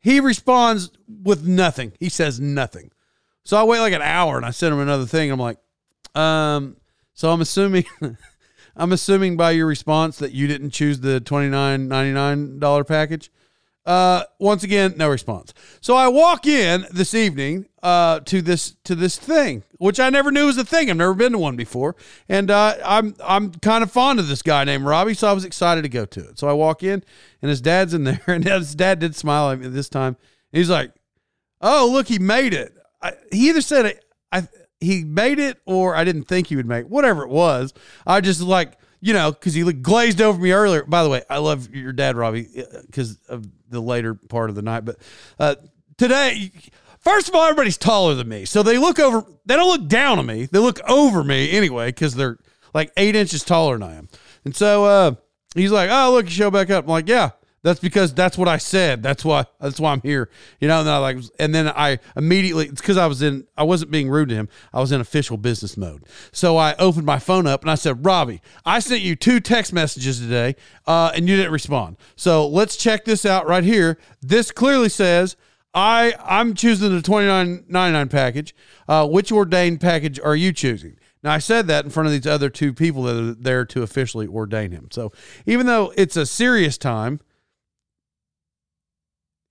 He 0.00 0.20
responds 0.20 0.90
with 1.22 1.46
nothing. 1.46 1.92
He 2.00 2.08
says 2.08 2.40
nothing. 2.40 2.90
So 3.44 3.56
I 3.56 3.64
wait 3.64 3.80
like 3.80 3.92
an 3.92 4.02
hour 4.02 4.36
and 4.36 4.46
I 4.46 4.50
send 4.50 4.72
him 4.72 4.80
another 4.80 5.06
thing. 5.06 5.30
I'm 5.30 5.40
like, 5.40 5.58
um, 6.14 6.76
so 7.12 7.30
I'm 7.30 7.40
assuming 7.40 7.84
I'm 8.78 8.92
assuming 8.92 9.36
by 9.36 9.50
your 9.50 9.66
response 9.66 10.18
that 10.18 10.32
you 10.32 10.46
didn't 10.46 10.70
choose 10.70 11.00
the 11.00 11.20
$29.99 11.20 12.86
package. 12.86 13.30
Uh, 13.84 14.22
once 14.38 14.62
again, 14.62 14.94
no 14.98 15.08
response. 15.08 15.54
So 15.80 15.96
I 15.96 16.08
walk 16.08 16.46
in 16.46 16.86
this 16.92 17.14
evening 17.14 17.66
uh, 17.82 18.20
to 18.20 18.42
this 18.42 18.76
to 18.84 18.94
this 18.94 19.16
thing, 19.16 19.62
which 19.78 19.98
I 19.98 20.10
never 20.10 20.30
knew 20.30 20.44
was 20.44 20.58
a 20.58 20.64
thing. 20.64 20.90
I've 20.90 20.98
never 20.98 21.14
been 21.14 21.32
to 21.32 21.38
one 21.38 21.56
before, 21.56 21.96
and 22.28 22.50
uh, 22.50 22.76
I'm 22.84 23.14
I'm 23.24 23.50
kind 23.50 23.82
of 23.82 23.90
fond 23.90 24.20
of 24.20 24.28
this 24.28 24.42
guy 24.42 24.64
named 24.64 24.84
Robbie, 24.84 25.14
so 25.14 25.26
I 25.26 25.32
was 25.32 25.46
excited 25.46 25.82
to 25.82 25.88
go 25.88 26.04
to 26.04 26.20
it. 26.28 26.38
So 26.38 26.46
I 26.48 26.52
walk 26.52 26.82
in, 26.82 27.02
and 27.40 27.48
his 27.48 27.62
dad's 27.62 27.94
in 27.94 28.04
there, 28.04 28.20
and 28.26 28.44
his 28.44 28.74
dad 28.74 28.98
did 28.98 29.16
smile 29.16 29.50
at 29.50 29.58
me 29.58 29.68
this 29.68 29.88
time. 29.88 30.18
He's 30.52 30.68
like, 30.68 30.92
"Oh, 31.62 31.88
look, 31.90 32.08
he 32.08 32.18
made 32.18 32.52
it." 32.52 32.76
I, 33.00 33.12
he 33.32 33.48
either 33.48 33.62
said 33.62 34.00
I 34.30 34.46
he 34.80 35.04
made 35.04 35.38
it 35.38 35.60
or 35.66 35.94
I 35.94 36.04
didn't 36.04 36.24
think 36.24 36.46
he 36.46 36.56
would 36.56 36.66
make 36.66 36.86
whatever 36.86 37.22
it 37.22 37.30
was. 37.30 37.72
I 38.06 38.20
just 38.20 38.40
like 38.40 38.74
you 39.00 39.12
know 39.12 39.32
because 39.32 39.54
he 39.54 39.62
glazed 39.72 40.20
over 40.20 40.40
me 40.40 40.52
earlier. 40.52 40.84
By 40.84 41.02
the 41.02 41.08
way, 41.08 41.22
I 41.28 41.38
love 41.38 41.74
your 41.74 41.92
dad, 41.92 42.16
Robbie, 42.16 42.48
because 42.86 43.18
uh, 43.28 43.34
of 43.34 43.46
the 43.68 43.80
later 43.80 44.14
part 44.14 44.50
of 44.50 44.56
the 44.56 44.62
night. 44.62 44.84
But 44.84 44.96
uh, 45.38 45.56
today, 45.96 46.52
first 47.00 47.28
of 47.28 47.34
all, 47.34 47.44
everybody's 47.44 47.78
taller 47.78 48.14
than 48.14 48.28
me, 48.28 48.44
so 48.44 48.62
they 48.62 48.78
look 48.78 48.98
over. 48.98 49.24
They 49.46 49.56
don't 49.56 49.68
look 49.68 49.88
down 49.88 50.18
on 50.18 50.26
me. 50.26 50.46
They 50.46 50.58
look 50.58 50.80
over 50.88 51.24
me 51.24 51.50
anyway 51.50 51.88
because 51.88 52.14
they're 52.14 52.38
like 52.74 52.92
eight 52.96 53.16
inches 53.16 53.44
taller 53.44 53.78
than 53.78 53.88
I 53.88 53.94
am. 53.96 54.08
And 54.44 54.54
so 54.54 54.84
uh, 54.84 55.14
he's 55.54 55.72
like, 55.72 55.90
"Oh, 55.92 56.12
look, 56.12 56.26
you 56.26 56.30
show 56.32 56.50
back 56.50 56.70
up." 56.70 56.84
I'm 56.84 56.90
like, 56.90 57.08
"Yeah." 57.08 57.30
That's 57.68 57.80
because 57.80 58.14
that's 58.14 58.38
what 58.38 58.48
I 58.48 58.56
said. 58.56 59.02
That's 59.02 59.26
why 59.26 59.44
that's 59.60 59.78
why 59.78 59.92
I'm 59.92 60.00
here. 60.00 60.30
You 60.58 60.68
know, 60.68 60.78
and 60.78 60.88
then 60.88 60.94
I 60.94 60.98
like 60.98 61.18
and 61.38 61.54
then 61.54 61.68
I 61.68 61.98
immediately 62.16 62.66
it's 62.66 62.80
because 62.80 62.96
I 62.96 63.06
was 63.06 63.20
in 63.20 63.46
I 63.58 63.64
wasn't 63.64 63.90
being 63.90 64.08
rude 64.08 64.30
to 64.30 64.34
him. 64.34 64.48
I 64.72 64.80
was 64.80 64.90
in 64.90 65.02
official 65.02 65.36
business 65.36 65.76
mode. 65.76 66.04
So 66.32 66.56
I 66.56 66.74
opened 66.76 67.04
my 67.04 67.18
phone 67.18 67.46
up 67.46 67.60
and 67.60 67.70
I 67.70 67.74
said, 67.74 68.06
Robbie, 68.06 68.40
I 68.64 68.78
sent 68.78 69.02
you 69.02 69.16
two 69.16 69.38
text 69.38 69.74
messages 69.74 70.18
today, 70.18 70.56
uh, 70.86 71.12
and 71.14 71.28
you 71.28 71.36
didn't 71.36 71.52
respond. 71.52 71.98
So 72.16 72.48
let's 72.48 72.74
check 72.74 73.04
this 73.04 73.26
out 73.26 73.46
right 73.46 73.64
here. 73.64 73.98
This 74.22 74.50
clearly 74.50 74.88
says 74.88 75.36
I 75.74 76.14
I'm 76.24 76.54
choosing 76.54 76.90
the 76.90 77.02
twenty 77.02 77.26
nine 77.26 77.66
ninety 77.68 77.92
nine 77.92 78.08
package. 78.08 78.54
Uh, 78.88 79.06
which 79.06 79.30
ordained 79.30 79.82
package 79.82 80.18
are 80.18 80.36
you 80.36 80.54
choosing? 80.54 80.96
Now, 81.22 81.32
I 81.32 81.38
said 81.38 81.66
that 81.66 81.84
in 81.84 81.90
front 81.90 82.06
of 82.06 82.12
these 82.12 82.26
other 82.26 82.48
two 82.48 82.72
people 82.72 83.02
that 83.02 83.16
are 83.16 83.34
there 83.34 83.64
to 83.66 83.82
officially 83.82 84.26
ordain 84.26 84.70
him. 84.70 84.88
So, 84.90 85.12
even 85.44 85.66
though 85.66 85.92
it's 85.96 86.16
a 86.16 86.24
serious 86.24 86.78
time, 86.78 87.20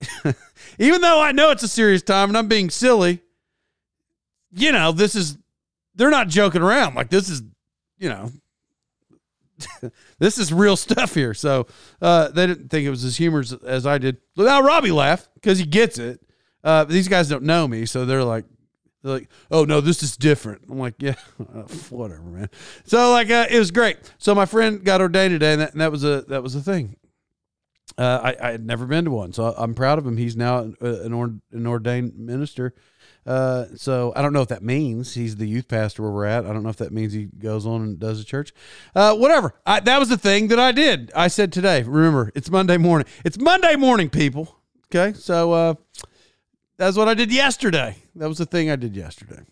even 0.78 1.00
though 1.00 1.20
I 1.20 1.32
know 1.32 1.50
it's 1.50 1.62
a 1.62 1.68
serious 1.68 2.02
time 2.02 2.30
and 2.30 2.38
I'm 2.38 2.48
being 2.48 2.70
silly, 2.70 3.20
you 4.52 4.72
know, 4.72 4.92
this 4.92 5.14
is, 5.14 5.38
they're 5.94 6.10
not 6.10 6.28
joking 6.28 6.62
around. 6.62 6.94
Like, 6.94 7.10
this 7.10 7.28
is, 7.28 7.42
you 7.98 8.08
know, 8.08 8.30
this 10.18 10.38
is 10.38 10.52
real 10.52 10.76
stuff 10.76 11.14
here. 11.14 11.34
So 11.34 11.66
uh, 12.00 12.28
they 12.28 12.46
didn't 12.46 12.70
think 12.70 12.86
it 12.86 12.90
was 12.90 13.04
as 13.04 13.16
humorous 13.16 13.52
as 13.52 13.86
I 13.86 13.98
did. 13.98 14.18
Now 14.36 14.62
Robbie 14.62 14.92
laughed 14.92 15.28
because 15.34 15.58
he 15.58 15.66
gets 15.66 15.98
it. 15.98 16.20
Uh, 16.64 16.84
these 16.84 17.08
guys 17.08 17.28
don't 17.28 17.44
know 17.44 17.68
me, 17.68 17.86
so 17.86 18.04
they're 18.04 18.24
like, 18.24 18.44
they're 19.02 19.12
like, 19.12 19.28
oh 19.50 19.64
no, 19.64 19.80
this 19.80 20.02
is 20.02 20.16
different. 20.16 20.62
I'm 20.68 20.78
like, 20.78 20.94
yeah, 20.98 21.14
whatever, 21.88 22.22
man. 22.22 22.50
So 22.84 23.12
like, 23.12 23.30
uh, 23.30 23.46
it 23.48 23.58
was 23.58 23.70
great. 23.70 23.98
So 24.18 24.34
my 24.34 24.44
friend 24.44 24.84
got 24.84 25.00
ordained 25.00 25.32
today, 25.32 25.52
and 25.52 25.62
that, 25.62 25.72
and 25.72 25.80
that 25.80 25.92
was 25.92 26.04
a 26.04 26.22
that 26.22 26.42
was 26.42 26.54
a 26.54 26.60
thing. 26.60 26.96
Uh, 27.98 28.32
I, 28.40 28.52
had 28.52 28.64
never 28.64 28.86
been 28.86 29.04
to 29.06 29.10
one, 29.10 29.32
so 29.32 29.52
I'm 29.58 29.74
proud 29.74 29.98
of 29.98 30.06
him. 30.06 30.16
He's 30.16 30.36
now 30.36 30.72
an, 30.80 31.12
ord, 31.12 31.40
an 31.52 31.66
ordained 31.66 32.16
minister. 32.16 32.72
Uh, 33.26 33.66
so 33.74 34.12
I 34.14 34.22
don't 34.22 34.32
know 34.32 34.40
if 34.40 34.48
that 34.48 34.62
means 34.62 35.14
he's 35.14 35.36
the 35.36 35.46
youth 35.48 35.66
pastor 35.66 36.02
where 36.02 36.12
we're 36.12 36.24
at. 36.24 36.46
I 36.46 36.52
don't 36.52 36.62
know 36.62 36.68
if 36.68 36.76
that 36.76 36.92
means 36.92 37.12
he 37.12 37.24
goes 37.24 37.66
on 37.66 37.82
and 37.82 37.98
does 37.98 38.20
a 38.20 38.24
church. 38.24 38.52
Uh, 38.94 39.16
whatever. 39.16 39.52
I, 39.66 39.80
that 39.80 39.98
was 39.98 40.08
the 40.08 40.16
thing 40.16 40.48
that 40.48 40.60
I 40.60 40.70
did. 40.70 41.10
I 41.14 41.26
said 41.28 41.52
today. 41.52 41.82
Remember, 41.82 42.30
it's 42.36 42.50
Monday 42.50 42.76
morning. 42.76 43.08
It's 43.24 43.38
Monday 43.38 43.74
morning, 43.74 44.10
people. 44.10 44.56
Okay, 44.94 45.18
so 45.18 45.52
uh, 45.52 45.74
That's 46.78 46.96
what 46.96 47.08
I 47.08 47.14
did 47.14 47.32
yesterday. 47.32 47.96
That 48.14 48.28
was 48.28 48.38
the 48.38 48.46
thing 48.46 48.70
I 48.70 48.76
did 48.76 48.96
yesterday. 48.96 49.42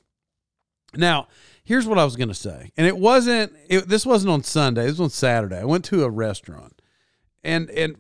Now, 0.95 1.27
here's 1.65 1.87
what 1.87 1.99
I 1.99 2.05
was 2.05 2.17
going 2.17 2.29
to 2.29 2.35
say. 2.35 2.71
And 2.77 2.87
it 2.87 2.97
wasn't 2.97 3.53
it, 3.69 3.89
this 3.89 4.07
wasn't 4.07 4.31
on 4.31 4.45
Sunday. 4.45 4.83
This 4.83 4.93
was 4.93 5.01
on 5.01 5.11
Saturday. 5.11 5.59
I 5.59 5.65
went 5.65 5.85
to 5.87 6.05
a 6.05 6.11
restaurant. 6.11 6.81
And 7.45 7.69
and 7.71 7.97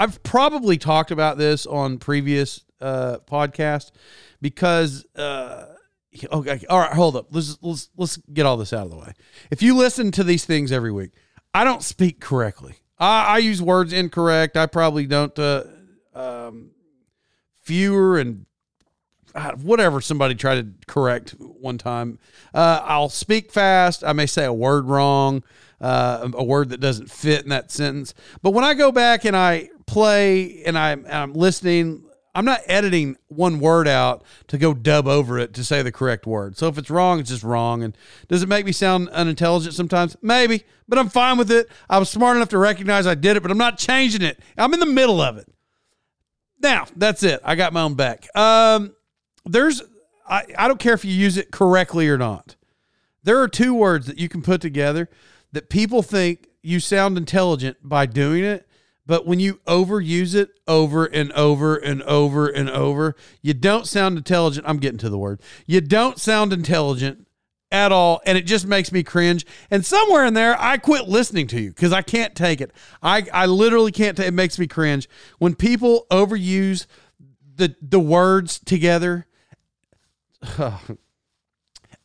I've 0.00 0.22
probably 0.22 0.78
talked 0.78 1.10
about 1.10 1.36
this 1.38 1.66
on 1.66 1.98
previous 1.98 2.64
uh 2.80 3.18
podcasts 3.26 3.90
because 4.40 5.04
uh 5.14 5.66
okay, 6.32 6.64
all 6.70 6.80
right, 6.80 6.92
hold 6.92 7.16
up. 7.16 7.26
Let's 7.30 7.58
let's 7.60 7.90
let's 7.96 8.16
get 8.32 8.46
all 8.46 8.56
this 8.56 8.72
out 8.72 8.86
of 8.86 8.90
the 8.90 8.96
way. 8.96 9.12
If 9.50 9.62
you 9.62 9.76
listen 9.76 10.10
to 10.12 10.24
these 10.24 10.46
things 10.46 10.72
every 10.72 10.90
week, 10.90 11.10
I 11.52 11.64
don't 11.64 11.82
speak 11.82 12.20
correctly. 12.20 12.76
I, 12.98 13.24
I 13.24 13.38
use 13.38 13.60
words 13.60 13.92
incorrect. 13.92 14.56
I 14.56 14.64
probably 14.66 15.06
don't 15.06 15.38
uh 15.38 15.64
um 16.14 16.70
fewer 17.62 18.18
and 18.18 18.46
uh, 19.34 19.52
whatever 19.52 20.00
somebody 20.00 20.34
tried 20.34 20.56
to 20.56 20.86
correct 20.86 21.36
one 21.38 21.78
time. 21.78 22.18
Uh, 22.52 22.80
I'll 22.82 23.08
speak 23.08 23.52
fast. 23.52 24.02
I 24.02 24.12
may 24.12 24.26
say 24.26 24.44
a 24.44 24.52
word 24.52 24.86
wrong, 24.86 25.44
uh, 25.80 26.28
a 26.34 26.42
word 26.42 26.70
that 26.70 26.80
doesn't 26.80 27.10
fit 27.10 27.44
in 27.44 27.50
that 27.50 27.70
sentence. 27.70 28.14
But 28.42 28.52
when 28.52 28.64
I 28.64 28.74
go 28.74 28.90
back 28.90 29.24
and 29.24 29.36
I 29.36 29.68
play 29.90 30.62
and 30.64 30.78
I'm, 30.78 31.04
I'm 31.10 31.32
listening, 31.34 32.04
I'm 32.34 32.44
not 32.44 32.60
editing 32.66 33.16
one 33.26 33.58
word 33.58 33.88
out 33.88 34.22
to 34.48 34.58
go 34.58 34.72
dub 34.72 35.08
over 35.08 35.38
it 35.38 35.52
to 35.54 35.64
say 35.64 35.82
the 35.82 35.90
correct 35.90 36.26
word. 36.26 36.56
So 36.56 36.68
if 36.68 36.78
it's 36.78 36.90
wrong, 36.90 37.18
it's 37.18 37.30
just 37.30 37.42
wrong. 37.42 37.82
And 37.82 37.96
does 38.28 38.42
it 38.42 38.48
make 38.48 38.64
me 38.64 38.72
sound 38.72 39.08
unintelligent 39.08 39.74
sometimes? 39.74 40.16
Maybe, 40.22 40.64
but 40.88 40.98
I'm 40.98 41.08
fine 41.08 41.38
with 41.38 41.50
it. 41.50 41.68
I 41.88 41.98
was 41.98 42.08
smart 42.08 42.36
enough 42.36 42.50
to 42.50 42.58
recognize 42.58 43.06
I 43.06 43.16
did 43.16 43.36
it, 43.36 43.42
but 43.42 43.50
I'm 43.50 43.58
not 43.58 43.78
changing 43.78 44.22
it. 44.22 44.38
I'm 44.56 44.72
in 44.72 44.80
the 44.80 44.86
middle 44.86 45.20
of 45.20 45.36
it. 45.36 45.48
Now, 46.60 46.86
that's 46.94 47.22
it. 47.22 47.40
I 47.42 47.54
got 47.56 47.72
my 47.72 47.82
own 47.82 47.94
back. 47.94 48.28
Um, 48.36 48.94
there's 49.44 49.82
I, 50.28 50.44
I 50.56 50.68
don't 50.68 50.78
care 50.78 50.94
if 50.94 51.04
you 51.04 51.12
use 51.12 51.36
it 51.36 51.50
correctly 51.50 52.08
or 52.08 52.16
not. 52.16 52.54
There 53.24 53.40
are 53.40 53.48
two 53.48 53.74
words 53.74 54.06
that 54.06 54.18
you 54.18 54.28
can 54.28 54.42
put 54.42 54.60
together 54.60 55.10
that 55.52 55.68
people 55.68 56.02
think 56.02 56.48
you 56.62 56.78
sound 56.78 57.18
intelligent 57.18 57.78
by 57.82 58.06
doing 58.06 58.44
it, 58.44 58.68
but 59.10 59.26
when 59.26 59.40
you 59.40 59.54
overuse 59.66 60.36
it 60.36 60.50
over 60.68 61.04
and 61.04 61.32
over 61.32 61.74
and 61.74 62.00
over 62.04 62.46
and 62.46 62.70
over, 62.70 63.16
you 63.42 63.52
don't 63.52 63.86
sound 63.86 64.16
intelligent. 64.16 64.68
I'm 64.68 64.78
getting 64.78 64.98
to 64.98 65.10
the 65.10 65.18
word. 65.18 65.40
You 65.66 65.80
don't 65.80 66.16
sound 66.18 66.52
intelligent 66.52 67.26
at 67.72 67.92
all 67.92 68.20
and 68.26 68.36
it 68.36 68.42
just 68.42 68.66
makes 68.66 68.90
me 68.90 69.00
cringe 69.04 69.46
and 69.70 69.86
somewhere 69.86 70.24
in 70.24 70.34
there 70.34 70.60
i 70.60 70.76
quit 70.76 71.06
listening 71.08 71.46
to 71.46 71.60
you 71.60 71.68
because 71.68 71.92
i 71.92 72.02
can't 72.02 72.34
take 72.34 72.60
it 72.60 72.72
i 73.00 73.24
i 73.32 73.46
literally 73.46 73.92
can't 73.92 74.16
take 74.16 74.26
it 74.26 74.34
makes 74.34 74.58
me 74.58 74.66
cringe 74.66 75.08
when 75.38 75.54
people 75.54 76.04
overuse 76.10 76.86
the 77.54 77.72
the 77.80 78.00
words 78.00 78.58
together 78.58 79.24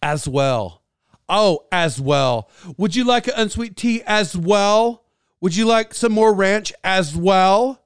as 0.05 0.27
well. 0.27 0.83
Oh, 1.27 1.65
as 1.71 1.99
well. 1.99 2.49
Would 2.77 2.95
you 2.95 3.03
like 3.03 3.27
an 3.27 3.33
unsweet 3.35 3.75
tea 3.75 4.03
as 4.05 4.37
well? 4.37 5.04
Would 5.45 5.55
you 5.55 5.67
like 5.67 5.93
some 5.93 6.11
more 6.11 6.33
ranch 6.33 6.73
as 6.83 7.15
well? 7.15 7.79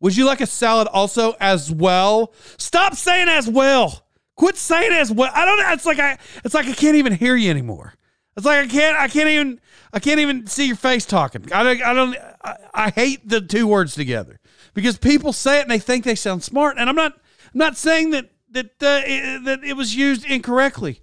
Would 0.00 0.14
you 0.14 0.26
like 0.26 0.42
a 0.42 0.46
salad 0.46 0.88
also 0.88 1.36
as 1.40 1.72
well? 1.72 2.34
Stop 2.58 2.96
saying 2.96 3.30
as 3.30 3.48
well. 3.48 4.04
Quit 4.36 4.58
saying 4.58 4.92
as 4.92 5.10
well. 5.10 5.30
I 5.34 5.46
don't 5.46 5.58
know. 5.58 5.72
It's 5.72 5.86
like 5.86 5.98
I 5.98 6.18
it's 6.44 6.52
like 6.52 6.66
I 6.66 6.74
can't 6.74 6.96
even 6.96 7.14
hear 7.14 7.34
you 7.34 7.48
anymore. 7.48 7.94
It's 8.36 8.44
like 8.44 8.62
I 8.62 8.66
can't 8.66 8.94
I 8.94 9.08
can't 9.08 9.30
even 9.30 9.58
I 9.90 10.00
can't 10.00 10.20
even 10.20 10.46
see 10.48 10.66
your 10.66 10.76
face 10.76 11.06
talking. 11.06 11.50
I 11.50 11.62
don't 11.62 11.82
I 11.82 11.94
don't 11.94 12.16
I, 12.44 12.56
I 12.74 12.90
hate 12.90 13.26
the 13.26 13.40
two 13.40 13.66
words 13.66 13.94
together 13.94 14.38
because 14.74 14.98
people 14.98 15.32
say 15.32 15.60
it 15.60 15.62
and 15.62 15.70
they 15.70 15.78
think 15.78 16.04
they 16.04 16.14
sound 16.14 16.42
smart 16.42 16.76
and 16.76 16.90
I'm 16.90 16.96
not 16.96 17.14
I'm 17.14 17.58
not 17.58 17.78
saying 17.78 18.10
that 18.10 18.28
that 18.50 18.66
uh, 18.82 19.44
that 19.46 19.60
it 19.64 19.78
was 19.78 19.96
used 19.96 20.26
incorrectly. 20.26 21.00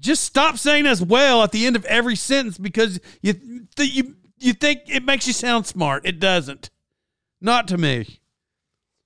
Just 0.00 0.24
stop 0.24 0.56
saying 0.56 0.86
as 0.86 1.02
well 1.02 1.42
at 1.42 1.52
the 1.52 1.66
end 1.66 1.76
of 1.76 1.84
every 1.84 2.16
sentence 2.16 2.56
because 2.56 2.98
you 3.20 3.66
you 3.76 4.16
you 4.42 4.52
think 4.52 4.82
it 4.86 5.04
makes 5.04 5.26
you 5.26 5.32
sound 5.32 5.66
smart. 5.66 6.06
It 6.06 6.18
doesn't. 6.20 6.70
Not 7.40 7.68
to 7.68 7.78
me. 7.78 8.20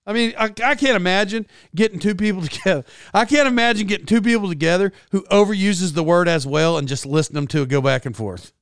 I 0.06 0.12
mean, 0.12 0.34
I, 0.38 0.44
I 0.64 0.74
can't 0.76 0.96
imagine 0.96 1.46
getting 1.74 1.98
two 1.98 2.14
people 2.14 2.42
together. 2.46 2.84
I 3.12 3.24
can't 3.24 3.48
imagine 3.48 3.86
getting 3.86 4.06
two 4.06 4.22
people 4.22 4.48
together 4.48 4.92
who 5.10 5.22
overuses 5.24 5.94
the 5.94 6.04
word 6.04 6.28
as 6.28 6.46
well 6.46 6.78
and 6.78 6.86
just 6.86 7.04
listen 7.04 7.34
them 7.34 7.46
to 7.48 7.62
it 7.62 7.68
go 7.68 7.80
back 7.80 8.06
and 8.06 8.16
forth. 8.16 8.52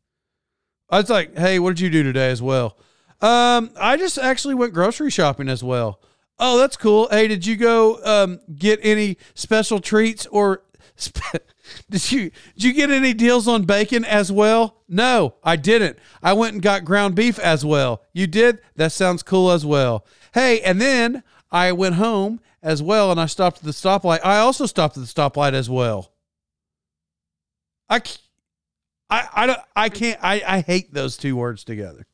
I 0.88 1.00
was 1.00 1.11
like, 1.11 1.37
hey, 1.37 1.59
what 1.59 1.71
did 1.71 1.81
you 1.81 1.90
do 1.90 2.02
today 2.02 2.31
as 2.31 2.40
well? 2.40 2.78
Um, 3.21 3.71
I 3.78 3.97
just 3.97 4.19
actually 4.19 4.54
went 4.54 4.75
grocery 4.75 5.11
shopping 5.11 5.49
as 5.49 5.62
well. 5.62 6.00
Oh, 6.38 6.59
that's 6.59 6.76
cool. 6.76 7.09
Hey, 7.11 7.28
did 7.28 7.47
you 7.47 7.57
go 7.57 8.02
um, 8.04 8.40
get 8.54 8.81
any 8.83 9.19
special 9.35 9.81
treats 9.81 10.26
or 10.26 10.63
did 11.91 12.13
you 12.13 12.31
did 12.55 12.65
you 12.65 12.73
get 12.73 12.91
any 12.91 13.15
deals 13.15 13.49
on 13.49 13.65
bacon 13.65 14.05
as 14.05 14.31
well? 14.31 14.83
No, 14.89 15.35
I 15.43 15.57
didn't. 15.57 15.99
I 16.23 16.33
went 16.33 16.55
and 16.55 16.63
got 16.63 16.85
ground 16.85 17.15
beef 17.15 17.39
as 17.39 17.65
well. 17.65 18.03
You 18.13 18.27
did? 18.27 18.61
That 18.77 18.93
sounds 18.93 19.23
cool 19.23 19.51
as 19.51 19.67
well. 19.67 20.07
Hey, 20.33 20.61
and 20.61 20.81
then 20.81 21.23
I 21.51 21.73
went 21.73 21.97
home 21.97 22.41
as 22.63 22.83
well 22.83 23.11
and 23.11 23.21
I 23.21 23.27
stopped 23.27 23.59
at 23.59 23.65
the 23.65 23.71
stoplight. 23.71 24.21
I 24.25 24.39
also 24.39 24.67
stopped 24.67 24.97
at 24.97 25.03
the 25.03 25.09
stoplight 25.09 25.53
as 25.53 25.69
well. 25.69 26.13
I 27.89 28.01
I 29.11 29.29
I 29.35 29.47
don't 29.47 29.61
I 29.75 29.89
can't 29.89 30.19
I 30.23 30.43
I 30.47 30.61
hate 30.61 30.95
those 30.95 31.17
two 31.17 31.37
words 31.37 31.65
together. 31.65 32.07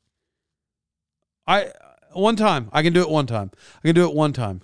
I 1.47 1.73
one 2.13 2.37
time. 2.37 2.69
I 2.73 2.83
can 2.83 2.93
do 2.93 3.03
it 3.03 3.11
one 3.11 3.27
time. 3.27 3.51
I 3.85 3.89
can 3.89 3.95
do 3.95 4.09
it 4.09 4.15
one 4.15 4.33
time. 4.33 4.63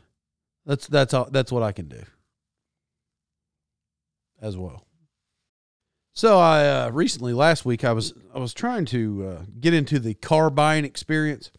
That's 0.65 0.87
that's 0.87 1.15
all 1.15 1.29
that's 1.31 1.53
what 1.53 1.63
I 1.63 1.73
can 1.73 1.89
do. 1.89 2.03
As 4.41 4.57
well. 4.57 4.87
So 6.13 6.39
I 6.39 6.67
uh, 6.67 6.91
recently 6.93 7.35
last 7.35 7.67
week 7.67 7.85
I 7.85 7.93
was 7.93 8.15
I 8.35 8.39
was 8.39 8.55
trying 8.55 8.87
to 8.87 9.27
uh, 9.27 9.43
get 9.61 9.75
into 9.75 9.99
the 9.99 10.15
car 10.15 10.49
buying 10.49 10.87
experience. 10.87 11.51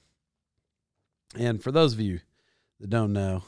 And 1.37 1.61
for 1.61 1.71
those 1.71 1.93
of 1.93 1.99
you 1.99 2.21
that 2.79 2.89
don't 2.89 3.13
know, 3.13 3.43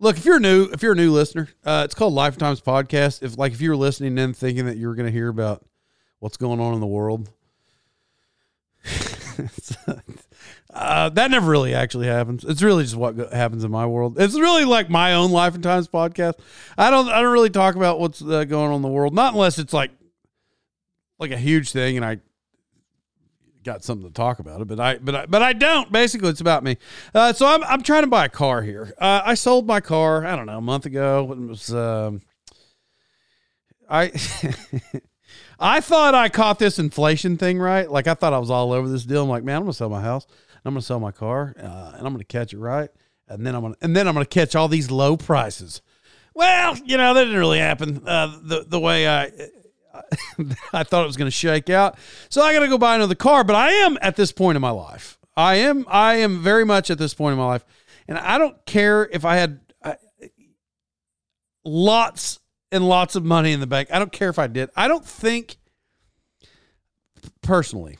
look 0.00 0.16
if 0.16 0.24
you're 0.24 0.40
new 0.40 0.64
if 0.72 0.82
you're 0.82 0.92
a 0.92 0.96
new 0.96 1.12
listener, 1.12 1.50
uh, 1.64 1.82
it's 1.84 1.94
called 1.94 2.14
Lifetimes 2.14 2.60
Podcast. 2.60 3.22
If 3.22 3.38
like 3.38 3.52
if 3.52 3.60
you 3.60 3.70
were 3.70 3.76
listening 3.76 4.18
and 4.18 4.36
thinking 4.36 4.66
that 4.66 4.76
you 4.76 4.88
were 4.88 4.96
going 4.96 5.06
to 5.06 5.12
hear 5.12 5.28
about 5.28 5.64
what's 6.18 6.36
going 6.36 6.58
on 6.58 6.74
in 6.74 6.80
the 6.80 6.86
world, 6.86 7.30
Uh, 10.72 11.10
that 11.10 11.30
never 11.30 11.50
really 11.50 11.74
actually 11.74 12.06
happens. 12.06 12.44
It's 12.44 12.62
really 12.62 12.84
just 12.84 12.96
what 12.96 13.16
happens 13.32 13.62
in 13.62 13.70
my 13.70 13.86
world. 13.86 14.18
It's 14.18 14.34
really 14.34 14.64
like 14.64 14.88
my 14.88 15.14
own 15.14 15.30
life 15.30 15.54
and 15.54 15.62
times 15.62 15.86
podcast. 15.86 16.34
I 16.78 16.90
don't 16.90 17.08
I 17.08 17.20
don't 17.20 17.32
really 17.32 17.50
talk 17.50 17.74
about 17.74 18.00
what's 18.00 18.22
uh, 18.22 18.44
going 18.44 18.70
on 18.70 18.76
in 18.76 18.82
the 18.82 18.88
world, 18.88 19.14
not 19.14 19.34
unless 19.34 19.58
it's 19.58 19.74
like 19.74 19.90
like 21.18 21.30
a 21.30 21.36
huge 21.36 21.72
thing 21.72 21.96
and 21.96 22.04
I 22.04 22.20
got 23.64 23.84
something 23.84 24.08
to 24.08 24.12
talk 24.14 24.38
about 24.38 24.60
it. 24.60 24.68
But 24.68 24.80
I 24.80 24.96
but 24.96 25.14
I, 25.14 25.26
but 25.26 25.42
I 25.42 25.52
don't. 25.52 25.92
Basically, 25.92 26.30
it's 26.30 26.40
about 26.40 26.64
me. 26.64 26.78
Uh, 27.14 27.32
so 27.32 27.46
I'm 27.46 27.62
I'm 27.64 27.82
trying 27.82 28.04
to 28.04 28.08
buy 28.08 28.24
a 28.24 28.30
car 28.30 28.62
here. 28.62 28.92
Uh, 28.98 29.22
I 29.24 29.34
sold 29.34 29.66
my 29.66 29.80
car. 29.80 30.24
I 30.24 30.36
don't 30.36 30.46
know 30.46 30.58
a 30.58 30.62
month 30.62 30.86
ago. 30.86 31.32
It 31.32 31.38
was 31.38 31.74
um, 31.74 32.22
I. 33.88 34.12
I 35.58 35.80
thought 35.80 36.12
I 36.14 36.28
caught 36.28 36.58
this 36.58 36.80
inflation 36.80 37.36
thing 37.36 37.60
right. 37.60 37.88
Like 37.88 38.08
I 38.08 38.14
thought 38.14 38.32
I 38.32 38.38
was 38.38 38.50
all 38.50 38.72
over 38.72 38.88
this 38.88 39.04
deal. 39.04 39.22
I'm 39.22 39.28
like, 39.28 39.44
man, 39.44 39.58
I'm 39.58 39.62
gonna 39.62 39.72
sell 39.72 39.88
my 39.88 40.02
house. 40.02 40.26
I'm 40.64 40.74
going 40.74 40.80
to 40.80 40.86
sell 40.86 41.00
my 41.00 41.10
car 41.10 41.54
uh, 41.58 41.92
and 41.96 42.06
I'm 42.06 42.12
going 42.12 42.18
to 42.18 42.24
catch 42.24 42.52
it 42.52 42.58
right. 42.58 42.90
And 43.28 43.46
then 43.46 43.54
I'm 43.54 43.62
going 43.62 43.76
and 43.80 43.96
then 43.96 44.06
I'm 44.08 44.14
going 44.14 44.26
to 44.26 44.30
catch 44.30 44.54
all 44.54 44.68
these 44.68 44.90
low 44.90 45.16
prices. 45.16 45.80
Well, 46.34 46.76
you 46.84 46.96
know, 46.96 47.14
that 47.14 47.24
didn't 47.24 47.38
really 47.38 47.58
happen 47.58 48.06
uh, 48.06 48.38
the, 48.42 48.64
the 48.66 48.80
way 48.80 49.08
I, 49.08 49.30
I 50.72 50.82
thought 50.82 51.04
it 51.04 51.06
was 51.06 51.16
going 51.16 51.26
to 51.26 51.36
shake 51.36 51.70
out. 51.70 51.98
So 52.28 52.42
I 52.42 52.52
got 52.52 52.60
to 52.60 52.68
go 52.68 52.78
buy 52.78 52.94
another 52.94 53.14
car, 53.14 53.44
but 53.44 53.56
I 53.56 53.70
am 53.70 53.98
at 54.00 54.16
this 54.16 54.32
point 54.32 54.56
in 54.56 54.62
my 54.62 54.70
life. 54.70 55.18
I 55.36 55.56
am, 55.56 55.84
I 55.88 56.14
am 56.16 56.42
very 56.42 56.64
much 56.64 56.90
at 56.90 56.98
this 56.98 57.14
point 57.14 57.32
in 57.32 57.38
my 57.38 57.46
life. 57.46 57.64
And 58.08 58.18
I 58.18 58.38
don't 58.38 58.64
care 58.66 59.08
if 59.12 59.24
I 59.24 59.36
had 59.36 59.60
I, 59.82 59.96
lots 61.64 62.40
and 62.70 62.86
lots 62.88 63.14
of 63.16 63.24
money 63.24 63.52
in 63.52 63.60
the 63.60 63.66
bank. 63.66 63.88
I 63.92 63.98
don't 63.98 64.12
care 64.12 64.28
if 64.28 64.38
I 64.38 64.46
did. 64.46 64.70
I 64.76 64.88
don't 64.88 65.04
think 65.04 65.56
personally 67.42 67.98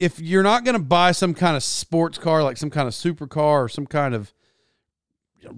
if 0.00 0.20
you're 0.20 0.42
not 0.42 0.64
going 0.64 0.76
to 0.76 0.82
buy 0.82 1.12
some 1.12 1.34
kind 1.34 1.56
of 1.56 1.62
sports 1.62 2.18
car, 2.18 2.42
like 2.42 2.56
some 2.56 2.70
kind 2.70 2.88
of 2.88 2.94
supercar 2.94 3.64
or 3.64 3.68
some 3.68 3.86
kind 3.86 4.14
of 4.14 4.32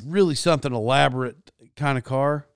really 0.04 0.34
something 0.34 0.74
elaborate 0.74 1.50
kind 1.76 1.96
of 1.98 2.04
car, 2.04 2.46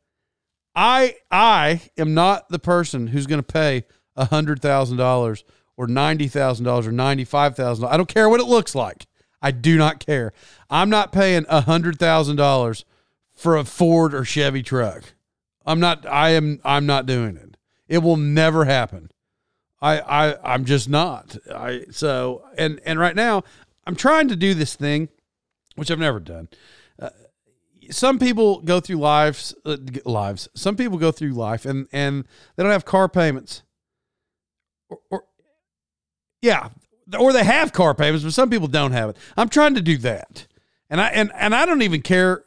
I 0.74 1.16
I 1.30 1.82
am 1.96 2.14
not 2.14 2.48
the 2.48 2.58
person 2.58 3.08
who's 3.08 3.26
going 3.26 3.42
to 3.42 3.52
pay 3.52 3.84
hundred 4.16 4.60
thousand 4.60 4.98
dollars 4.98 5.44
or 5.76 5.86
ninety 5.86 6.28
thousand 6.28 6.64
dollars 6.64 6.86
or 6.86 6.92
ninety 6.92 7.24
five 7.24 7.56
thousand. 7.56 7.86
I 7.86 7.96
don't 7.96 8.08
care 8.08 8.28
what 8.28 8.40
it 8.40 8.46
looks 8.46 8.74
like. 8.74 9.06
I 9.42 9.50
do 9.50 9.78
not 9.78 10.04
care. 10.04 10.32
I'm 10.68 10.90
not 10.90 11.12
paying 11.12 11.44
hundred 11.44 11.98
thousand 11.98 12.36
dollars 12.36 12.84
for 13.32 13.56
a 13.56 13.64
Ford 13.64 14.14
or 14.14 14.24
Chevy 14.24 14.62
truck. 14.62 15.14
I'm 15.64 15.80
not. 15.80 16.06
I 16.06 16.30
am. 16.30 16.60
I'm 16.64 16.86
not 16.86 17.06
doing 17.06 17.36
it. 17.36 17.56
It 17.88 17.98
will 17.98 18.16
never 18.16 18.66
happen. 18.66 19.10
I, 19.80 20.00
I 20.00 20.54
I'm 20.54 20.64
just 20.64 20.88
not. 20.88 21.36
I 21.54 21.84
so 21.90 22.44
and 22.56 22.80
and 22.84 22.98
right 22.98 23.16
now 23.16 23.44
I'm 23.86 23.96
trying 23.96 24.28
to 24.28 24.36
do 24.36 24.54
this 24.54 24.74
thing, 24.74 25.08
which 25.76 25.90
I've 25.90 25.98
never 25.98 26.20
done. 26.20 26.48
Uh, 27.00 27.10
some 27.90 28.18
people 28.18 28.60
go 28.60 28.80
through 28.80 28.96
lives 28.96 29.54
uh, 29.64 29.76
lives. 30.04 30.48
Some 30.54 30.76
people 30.76 30.98
go 30.98 31.10
through 31.10 31.32
life 31.32 31.64
and 31.64 31.88
and 31.92 32.24
they 32.56 32.62
don't 32.62 32.72
have 32.72 32.84
car 32.84 33.08
payments. 33.08 33.62
Or, 34.88 34.98
or 35.10 35.24
yeah, 36.42 36.70
or 37.18 37.32
they 37.32 37.44
have 37.44 37.72
car 37.72 37.94
payments, 37.94 38.24
but 38.24 38.32
some 38.32 38.50
people 38.50 38.68
don't 38.68 38.92
have 38.92 39.10
it. 39.10 39.16
I'm 39.36 39.48
trying 39.48 39.74
to 39.74 39.82
do 39.82 39.96
that. 39.98 40.46
And 40.90 41.00
I 41.00 41.08
and 41.08 41.32
and 41.34 41.54
I 41.54 41.64
don't 41.64 41.82
even 41.82 42.02
care 42.02 42.44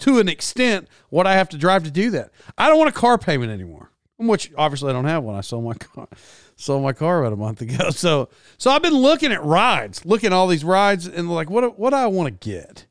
to 0.00 0.18
an 0.18 0.28
extent 0.28 0.88
what 1.08 1.26
I 1.26 1.34
have 1.34 1.48
to 1.50 1.56
drive 1.56 1.84
to 1.84 1.90
do 1.90 2.10
that. 2.10 2.30
I 2.58 2.68
don't 2.68 2.78
want 2.78 2.90
a 2.90 2.98
car 2.98 3.16
payment 3.16 3.50
anymore. 3.52 3.90
Which 4.16 4.52
obviously 4.56 4.90
I 4.90 4.92
don't 4.92 5.06
have 5.06 5.24
one. 5.24 5.34
I 5.34 5.40
sold 5.40 5.64
my 5.64 5.74
car 5.74 6.08
sold 6.56 6.82
my 6.82 6.92
car 6.92 7.20
about 7.20 7.32
a 7.32 7.36
month 7.36 7.60
ago. 7.60 7.90
So 7.92 8.28
so 8.58 8.70
I've 8.70 8.82
been 8.82 8.94
looking 8.94 9.32
at 9.32 9.42
rides, 9.44 10.04
looking 10.04 10.28
at 10.28 10.32
all 10.32 10.46
these 10.46 10.64
rides 10.64 11.06
and 11.06 11.30
like 11.30 11.50
what 11.50 11.78
what 11.78 11.90
do 11.90 11.96
I 11.96 12.06
want 12.06 12.40
to 12.40 12.48
get? 12.48 12.86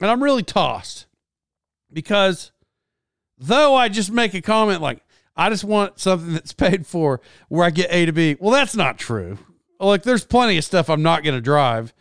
And 0.00 0.10
I'm 0.10 0.22
really 0.22 0.42
tossed 0.42 1.06
because 1.92 2.52
though 3.38 3.74
I 3.74 3.88
just 3.88 4.10
make 4.10 4.34
a 4.34 4.42
comment 4.42 4.82
like 4.82 5.02
I 5.36 5.50
just 5.50 5.64
want 5.64 5.98
something 5.98 6.32
that's 6.32 6.52
paid 6.52 6.86
for 6.86 7.20
where 7.48 7.64
I 7.64 7.70
get 7.70 7.92
A 7.92 8.06
to 8.06 8.12
B. 8.12 8.36
Well, 8.38 8.52
that's 8.52 8.74
not 8.74 8.98
true. 8.98 9.38
Like 9.78 10.02
there's 10.02 10.24
plenty 10.24 10.56
of 10.56 10.64
stuff 10.64 10.88
I'm 10.88 11.02
not 11.02 11.22
going 11.22 11.34
to 11.34 11.42
drive 11.42 11.92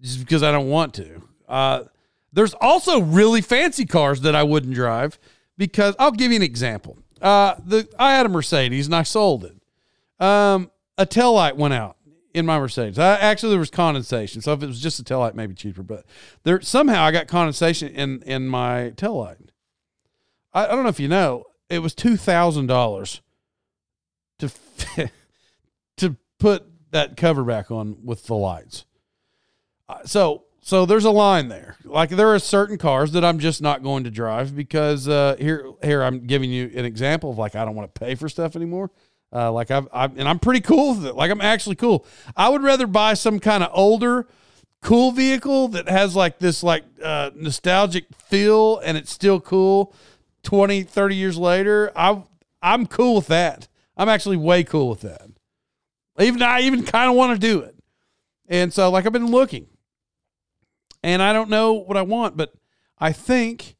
just 0.00 0.20
because 0.20 0.42
I 0.42 0.52
don't 0.52 0.68
want 0.68 0.94
to. 0.94 1.22
Uh, 1.48 1.84
there's 2.32 2.54
also 2.54 3.00
really 3.00 3.40
fancy 3.40 3.86
cars 3.86 4.20
that 4.22 4.34
I 4.34 4.42
wouldn't 4.42 4.74
drive 4.74 5.18
because 5.56 5.94
I'll 5.98 6.12
give 6.12 6.30
you 6.30 6.36
an 6.36 6.42
example. 6.42 6.98
Uh, 7.20 7.54
the 7.64 7.88
I 7.98 8.14
had 8.14 8.26
a 8.26 8.28
Mercedes 8.28 8.86
and 8.86 8.94
I 8.94 9.02
sold 9.02 9.44
it. 9.44 9.56
Um, 10.20 10.70
a 10.96 11.06
tail 11.06 11.32
light 11.34 11.56
went 11.56 11.74
out 11.74 11.96
in 12.32 12.46
my 12.46 12.58
Mercedes. 12.58 12.98
I, 12.98 13.16
actually, 13.16 13.50
there 13.50 13.58
was 13.58 13.70
condensation, 13.70 14.42
so 14.42 14.52
if 14.52 14.62
it 14.62 14.66
was 14.66 14.80
just 14.80 14.98
a 14.98 15.04
tail 15.04 15.20
light, 15.20 15.34
maybe 15.34 15.54
cheaper. 15.54 15.82
But 15.82 16.04
there 16.42 16.60
somehow 16.60 17.02
I 17.04 17.12
got 17.12 17.28
condensation 17.28 17.88
in 17.88 18.22
in 18.22 18.48
my 18.48 18.90
tail 18.96 19.18
light. 19.18 19.38
I, 20.52 20.66
I 20.66 20.68
don't 20.68 20.82
know 20.82 20.88
if 20.88 21.00
you 21.00 21.08
know, 21.08 21.44
it 21.68 21.80
was 21.80 21.94
two 21.94 22.16
thousand 22.16 22.66
dollars 22.66 23.22
to 24.38 24.50
to 25.96 26.16
put 26.38 26.64
that 26.90 27.16
cover 27.16 27.44
back 27.44 27.70
on 27.70 27.98
with 28.04 28.26
the 28.26 28.34
lights. 28.34 28.84
Uh, 29.88 30.04
so 30.04 30.44
so 30.60 30.86
there's 30.86 31.04
a 31.04 31.10
line 31.10 31.48
there. 31.48 31.76
Like 31.84 32.10
there 32.10 32.34
are 32.34 32.38
certain 32.38 32.78
cars 32.78 33.12
that 33.12 33.24
I'm 33.24 33.38
just 33.38 33.60
not 33.60 33.82
going 33.82 34.04
to 34.04 34.10
drive 34.10 34.56
because 34.56 35.06
uh, 35.08 35.36
here 35.38 35.70
here 35.82 36.02
I'm 36.02 36.26
giving 36.26 36.50
you 36.50 36.70
an 36.74 36.84
example 36.84 37.30
of 37.30 37.38
like 37.38 37.54
I 37.54 37.64
don't 37.64 37.74
want 37.74 37.94
to 37.94 38.00
pay 38.00 38.14
for 38.14 38.28
stuff 38.28 38.56
anymore. 38.56 38.90
Uh, 39.34 39.50
like 39.50 39.70
I've, 39.70 39.88
I've 39.92 40.16
and 40.16 40.28
I'm 40.28 40.38
pretty 40.38 40.60
cool 40.60 40.94
with 40.94 41.06
it. 41.06 41.16
Like 41.16 41.30
I'm 41.30 41.40
actually 41.40 41.76
cool. 41.76 42.06
I 42.36 42.48
would 42.48 42.62
rather 42.62 42.86
buy 42.86 43.14
some 43.14 43.40
kind 43.40 43.64
of 43.64 43.70
older, 43.72 44.28
cool 44.80 45.10
vehicle 45.10 45.68
that 45.68 45.88
has 45.88 46.14
like 46.14 46.38
this 46.38 46.62
like 46.62 46.84
uh, 47.02 47.30
nostalgic 47.34 48.06
feel 48.14 48.78
and 48.78 48.96
it's 48.96 49.10
still 49.10 49.40
cool 49.40 49.92
20, 50.44 50.84
30 50.84 51.16
years 51.16 51.36
later. 51.36 51.90
I 51.96 52.22
I'm 52.62 52.86
cool 52.86 53.16
with 53.16 53.26
that. 53.26 53.66
I'm 53.96 54.08
actually 54.08 54.36
way 54.36 54.62
cool 54.62 54.88
with 54.88 55.00
that. 55.00 55.28
Even 56.20 56.40
I 56.42 56.60
even 56.60 56.84
kind 56.84 57.10
of 57.10 57.16
want 57.16 57.38
to 57.38 57.46
do 57.46 57.60
it. 57.60 57.74
And 58.48 58.72
so 58.72 58.88
like 58.90 59.04
I've 59.04 59.12
been 59.12 59.32
looking 59.32 59.66
and 61.02 61.22
I 61.22 61.32
don't 61.32 61.50
know 61.50 61.72
what 61.72 61.96
I 61.96 62.02
want, 62.02 62.36
but 62.36 62.52
I 62.98 63.12
think. 63.12 63.76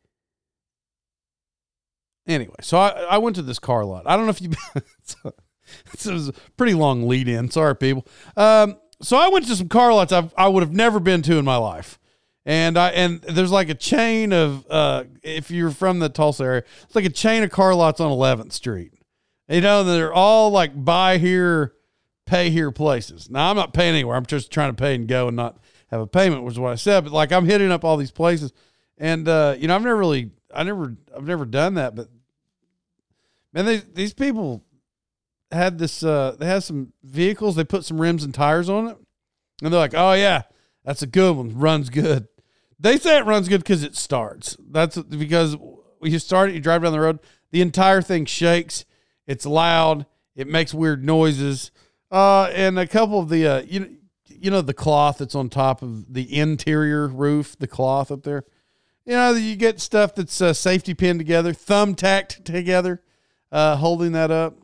Anyway, 2.26 2.56
so 2.62 2.78
I, 2.78 2.88
I 2.88 3.18
went 3.18 3.36
to 3.36 3.42
this 3.42 3.58
car 3.58 3.84
lot. 3.84 4.04
I 4.06 4.16
don't 4.16 4.26
know 4.26 4.30
if 4.30 4.40
you. 4.42 4.50
this 5.92 6.06
was 6.06 6.28
a 6.28 6.32
pretty 6.56 6.74
long 6.74 7.08
lead 7.08 7.28
in. 7.28 7.50
Sorry, 7.50 7.76
people. 7.76 8.06
Um, 8.36 8.76
so 9.00 9.16
I 9.16 9.28
went 9.28 9.46
to 9.46 9.56
some 9.56 9.68
car 9.68 9.92
lots 9.92 10.12
I've, 10.12 10.32
I 10.36 10.48
would 10.48 10.62
have 10.62 10.72
never 10.72 11.00
been 11.00 11.22
to 11.22 11.36
in 11.36 11.44
my 11.44 11.56
life. 11.56 11.98
And 12.46 12.76
I 12.76 12.90
and 12.90 13.22
there's 13.22 13.50
like 13.50 13.70
a 13.70 13.74
chain 13.74 14.32
of 14.32 14.66
uh, 14.68 15.04
if 15.22 15.50
you're 15.50 15.70
from 15.70 15.98
the 15.98 16.10
Tulsa 16.10 16.44
area, 16.44 16.62
it's 16.82 16.94
like 16.94 17.06
a 17.06 17.10
chain 17.10 17.42
of 17.42 17.50
car 17.50 17.74
lots 17.74 18.00
on 18.00 18.10
11th 18.10 18.52
Street. 18.52 18.92
You 19.48 19.62
know, 19.62 19.82
they're 19.82 20.12
all 20.12 20.50
like 20.50 20.84
buy 20.84 21.16
here, 21.18 21.72
pay 22.26 22.50
here 22.50 22.70
places. 22.70 23.30
Now 23.30 23.50
I'm 23.50 23.56
not 23.56 23.72
paying 23.72 23.94
anywhere. 23.94 24.16
I'm 24.16 24.26
just 24.26 24.50
trying 24.50 24.70
to 24.70 24.76
pay 24.76 24.94
and 24.94 25.08
go 25.08 25.28
and 25.28 25.36
not 25.36 25.58
have 25.88 26.00
a 26.00 26.06
payment, 26.06 26.42
was 26.42 26.58
what 26.58 26.72
I 26.72 26.76
said. 26.76 27.04
But 27.04 27.14
like 27.14 27.32
I'm 27.32 27.46
hitting 27.46 27.70
up 27.70 27.82
all 27.82 27.96
these 27.96 28.10
places, 28.10 28.52
and 28.98 29.26
uh, 29.26 29.56
you 29.58 29.66
know 29.66 29.74
I've 29.74 29.82
never 29.82 29.96
really, 29.96 30.30
I 30.54 30.64
never, 30.64 30.96
I've 31.16 31.26
never 31.26 31.46
done 31.46 31.74
that. 31.74 31.94
But 31.94 32.08
man, 33.54 33.64
they, 33.64 33.76
these 33.78 34.12
people 34.12 34.62
had 35.54 35.78
this, 35.78 36.02
uh, 36.02 36.36
they 36.38 36.46
had 36.46 36.62
some 36.62 36.92
vehicles. 37.02 37.56
They 37.56 37.64
put 37.64 37.84
some 37.84 38.00
rims 38.00 38.24
and 38.24 38.34
tires 38.34 38.68
on 38.68 38.88
it, 38.88 38.96
and 39.62 39.72
they're 39.72 39.80
like, 39.80 39.94
oh 39.94 40.12
yeah, 40.12 40.42
that's 40.84 41.02
a 41.02 41.06
good 41.06 41.36
one, 41.36 41.58
runs 41.58 41.90
good. 41.90 42.28
They 42.78 42.98
say 42.98 43.18
it 43.18 43.24
runs 43.24 43.48
good 43.48 43.62
because 43.62 43.82
it 43.82 43.96
starts. 43.96 44.56
That's 44.70 44.98
because 44.98 45.56
you 46.02 46.18
start 46.18 46.50
it, 46.50 46.54
you 46.54 46.60
drive 46.60 46.82
down 46.82 46.92
the 46.92 47.00
road, 47.00 47.20
the 47.50 47.60
entire 47.60 48.02
thing 48.02 48.26
shakes. 48.26 48.84
It's 49.26 49.46
loud. 49.46 50.06
It 50.36 50.48
makes 50.48 50.74
weird 50.74 51.04
noises. 51.04 51.70
Uh, 52.10 52.50
and 52.52 52.78
a 52.78 52.86
couple 52.86 53.18
of 53.20 53.28
the, 53.28 53.46
uh, 53.46 53.62
you 53.62 53.80
know, 53.80 53.88
you 54.26 54.50
know 54.50 54.60
the 54.60 54.74
cloth 54.74 55.18
that's 55.18 55.34
on 55.34 55.48
top 55.48 55.82
of 55.82 56.12
the 56.12 56.36
interior 56.36 57.08
roof, 57.08 57.56
the 57.58 57.66
cloth 57.66 58.10
up 58.10 58.22
there. 58.24 58.44
You 59.06 59.12
know, 59.12 59.32
you 59.32 59.56
get 59.56 59.80
stuff 59.80 60.14
that's 60.14 60.40
uh, 60.40 60.52
safety 60.52 60.94
pinned 60.94 61.20
together, 61.20 61.52
thumb 61.52 61.94
tacked 61.94 62.44
together, 62.44 63.02
uh, 63.52 63.76
holding 63.76 64.12
that 64.12 64.30
up. 64.30 64.58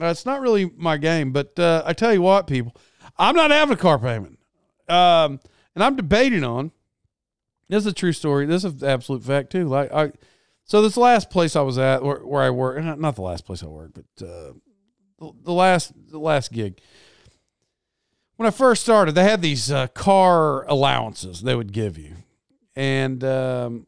Uh, 0.00 0.06
it's 0.06 0.26
not 0.26 0.40
really 0.40 0.70
my 0.76 0.96
game, 0.96 1.32
but 1.32 1.58
uh, 1.58 1.82
I 1.84 1.92
tell 1.92 2.12
you 2.12 2.22
what, 2.22 2.46
people, 2.46 2.74
I'm 3.16 3.36
not 3.36 3.50
having 3.50 3.74
a 3.74 3.78
car 3.78 3.98
payment, 3.98 4.38
um, 4.88 5.40
and 5.74 5.84
I'm 5.84 5.96
debating 5.96 6.44
on. 6.44 6.72
This 7.68 7.84
is 7.84 7.86
a 7.86 7.94
true 7.94 8.12
story. 8.12 8.46
This 8.46 8.64
is 8.64 8.82
absolute 8.82 9.22
fact 9.22 9.50
too. 9.50 9.66
Like 9.66 9.92
I, 9.92 10.12
so 10.64 10.82
this 10.82 10.96
last 10.96 11.30
place 11.30 11.56
I 11.56 11.62
was 11.62 11.78
at, 11.78 12.02
where, 12.02 12.18
where 12.18 12.42
I 12.42 12.50
work, 12.50 12.82
not 12.82 13.14
the 13.14 13.22
last 13.22 13.46
place 13.46 13.62
I 13.62 13.66
worked, 13.66 13.94
but 13.94 14.26
uh, 14.26 14.52
the, 15.18 15.32
the 15.44 15.52
last 15.52 15.92
the 16.10 16.18
last 16.18 16.52
gig 16.52 16.80
when 18.36 18.46
I 18.46 18.50
first 18.50 18.82
started, 18.82 19.14
they 19.14 19.24
had 19.24 19.42
these 19.42 19.70
uh, 19.70 19.86
car 19.88 20.66
allowances 20.66 21.42
they 21.42 21.54
would 21.54 21.72
give 21.72 21.98
you, 21.98 22.16
and 22.74 23.22
um, 23.22 23.86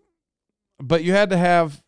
but 0.78 1.02
you 1.02 1.12
had 1.12 1.30
to 1.30 1.36
have 1.36 1.82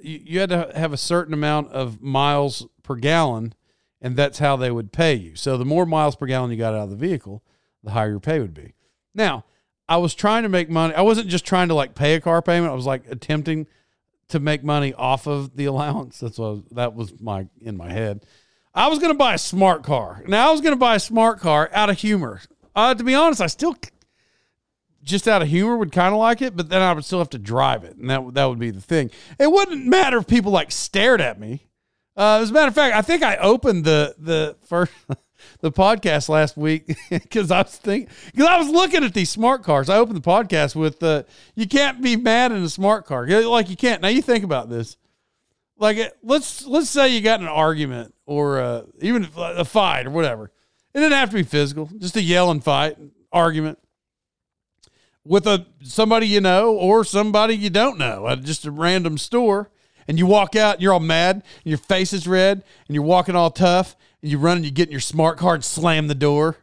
you, 0.00 0.20
you 0.24 0.40
had 0.40 0.50
to 0.50 0.72
have 0.74 0.92
a 0.92 0.98
certain 0.98 1.34
amount 1.34 1.72
of 1.72 2.02
miles 2.02 2.66
per 2.82 2.94
gallon, 2.94 3.54
and 4.00 4.16
that's 4.16 4.38
how 4.38 4.56
they 4.56 4.70
would 4.70 4.92
pay 4.92 5.14
you. 5.14 5.34
So 5.34 5.56
the 5.56 5.64
more 5.64 5.86
miles 5.86 6.16
per 6.16 6.26
gallon 6.26 6.50
you 6.50 6.56
got 6.56 6.74
out 6.74 6.84
of 6.84 6.90
the 6.90 6.96
vehicle, 6.96 7.42
the 7.82 7.90
higher 7.92 8.10
your 8.10 8.20
pay 8.20 8.40
would 8.40 8.54
be. 8.54 8.74
Now, 9.14 9.44
I 9.88 9.96
was 9.96 10.14
trying 10.14 10.42
to 10.42 10.48
make 10.48 10.68
money. 10.68 10.94
I 10.94 11.00
wasn't 11.00 11.28
just 11.28 11.46
trying 11.46 11.68
to 11.68 11.74
like 11.74 11.94
pay 11.94 12.14
a 12.14 12.20
car 12.20 12.42
payment. 12.42 12.70
I 12.70 12.74
was 12.74 12.86
like 12.86 13.04
attempting 13.08 13.66
to 14.28 14.38
make 14.38 14.62
money 14.62 14.92
off 14.92 15.26
of 15.26 15.56
the 15.56 15.64
allowance. 15.64 16.20
That's 16.20 16.38
what 16.38 16.50
was, 16.50 16.62
that 16.72 16.94
was 16.94 17.20
my 17.20 17.46
in 17.60 17.76
my 17.76 17.90
head. 17.90 18.26
I 18.74 18.88
was 18.88 18.98
going 18.98 19.12
to 19.12 19.18
buy 19.18 19.34
a 19.34 19.38
smart 19.38 19.82
car. 19.82 20.22
Now 20.28 20.50
I 20.50 20.52
was 20.52 20.60
going 20.60 20.74
to 20.74 20.78
buy 20.78 20.94
a 20.94 21.00
smart 21.00 21.40
car 21.40 21.70
out 21.72 21.88
of 21.88 21.98
humor. 21.98 22.42
Uh, 22.76 22.94
to 22.94 23.02
be 23.02 23.14
honest, 23.14 23.40
I 23.40 23.46
still 23.46 23.76
just 25.08 25.26
out 25.26 25.42
of 25.42 25.48
humor 25.48 25.76
would 25.76 25.92
kind 25.92 26.14
of 26.14 26.20
like 26.20 26.42
it, 26.42 26.56
but 26.56 26.68
then 26.68 26.82
I 26.82 26.92
would 26.92 27.04
still 27.04 27.18
have 27.18 27.30
to 27.30 27.38
drive 27.38 27.84
it, 27.84 27.96
and 27.96 28.08
that 28.10 28.34
that 28.34 28.44
would 28.46 28.58
be 28.58 28.70
the 28.70 28.80
thing. 28.80 29.10
It 29.38 29.50
wouldn't 29.50 29.86
matter 29.86 30.18
if 30.18 30.26
people 30.26 30.52
like 30.52 30.70
stared 30.70 31.20
at 31.20 31.40
me. 31.40 31.66
Uh, 32.16 32.40
as 32.42 32.50
a 32.50 32.52
matter 32.52 32.68
of 32.68 32.74
fact, 32.74 32.96
I 32.96 33.02
think 33.02 33.22
I 33.22 33.36
opened 33.36 33.84
the 33.84 34.14
the 34.18 34.56
first 34.66 34.92
the 35.60 35.72
podcast 35.72 36.28
last 36.28 36.56
week 36.56 36.96
because 37.10 37.50
I 37.50 37.62
was 37.62 37.76
thinking 37.76 38.08
because 38.26 38.46
I 38.46 38.58
was 38.58 38.68
looking 38.68 39.04
at 39.04 39.14
these 39.14 39.30
smart 39.30 39.62
cars. 39.64 39.88
I 39.88 39.98
opened 39.98 40.16
the 40.16 40.28
podcast 40.28 40.76
with 40.76 41.02
uh, 41.02 41.24
"You 41.54 41.66
can't 41.66 42.02
be 42.02 42.16
mad 42.16 42.52
in 42.52 42.62
a 42.62 42.68
smart 42.68 43.06
car." 43.06 43.26
Like 43.26 43.70
you 43.70 43.76
can't. 43.76 44.02
Now 44.02 44.08
you 44.08 44.22
think 44.22 44.44
about 44.44 44.68
this 44.68 44.96
like 45.78 46.12
let's 46.22 46.66
let's 46.66 46.90
say 46.90 47.08
you 47.08 47.20
got 47.20 47.40
an 47.40 47.46
argument 47.46 48.14
or 48.26 48.60
uh, 48.60 48.82
even 49.00 49.28
a 49.36 49.64
fight 49.64 50.06
or 50.06 50.10
whatever. 50.10 50.50
It 50.94 51.00
didn't 51.00 51.12
have 51.12 51.30
to 51.30 51.36
be 51.36 51.42
physical, 51.42 51.88
just 51.98 52.16
a 52.16 52.22
yelling 52.22 52.60
fight, 52.60 52.96
argument 53.32 53.78
with 55.28 55.46
a 55.46 55.66
somebody 55.82 56.26
you 56.26 56.40
know 56.40 56.74
or 56.74 57.04
somebody 57.04 57.54
you 57.54 57.70
don't 57.70 57.98
know 57.98 58.26
at 58.26 58.42
just 58.42 58.64
a 58.64 58.70
random 58.70 59.18
store. 59.18 59.70
And 60.08 60.18
you 60.18 60.24
walk 60.24 60.56
out, 60.56 60.76
and 60.76 60.82
you're 60.82 60.94
all 60.94 61.00
mad, 61.00 61.34
and 61.36 61.66
your 61.66 61.76
face 61.76 62.14
is 62.14 62.26
red, 62.26 62.64
and 62.86 62.94
you're 62.94 63.04
walking 63.04 63.36
all 63.36 63.50
tough, 63.50 63.94
and 64.22 64.30
you 64.30 64.38
run 64.38 64.56
and 64.56 64.64
you 64.64 64.70
get 64.70 64.88
in 64.88 64.90
your 64.90 65.02
smart 65.02 65.36
car 65.36 65.54
and 65.54 65.62
slam 65.62 66.08
the 66.08 66.14
door, 66.14 66.56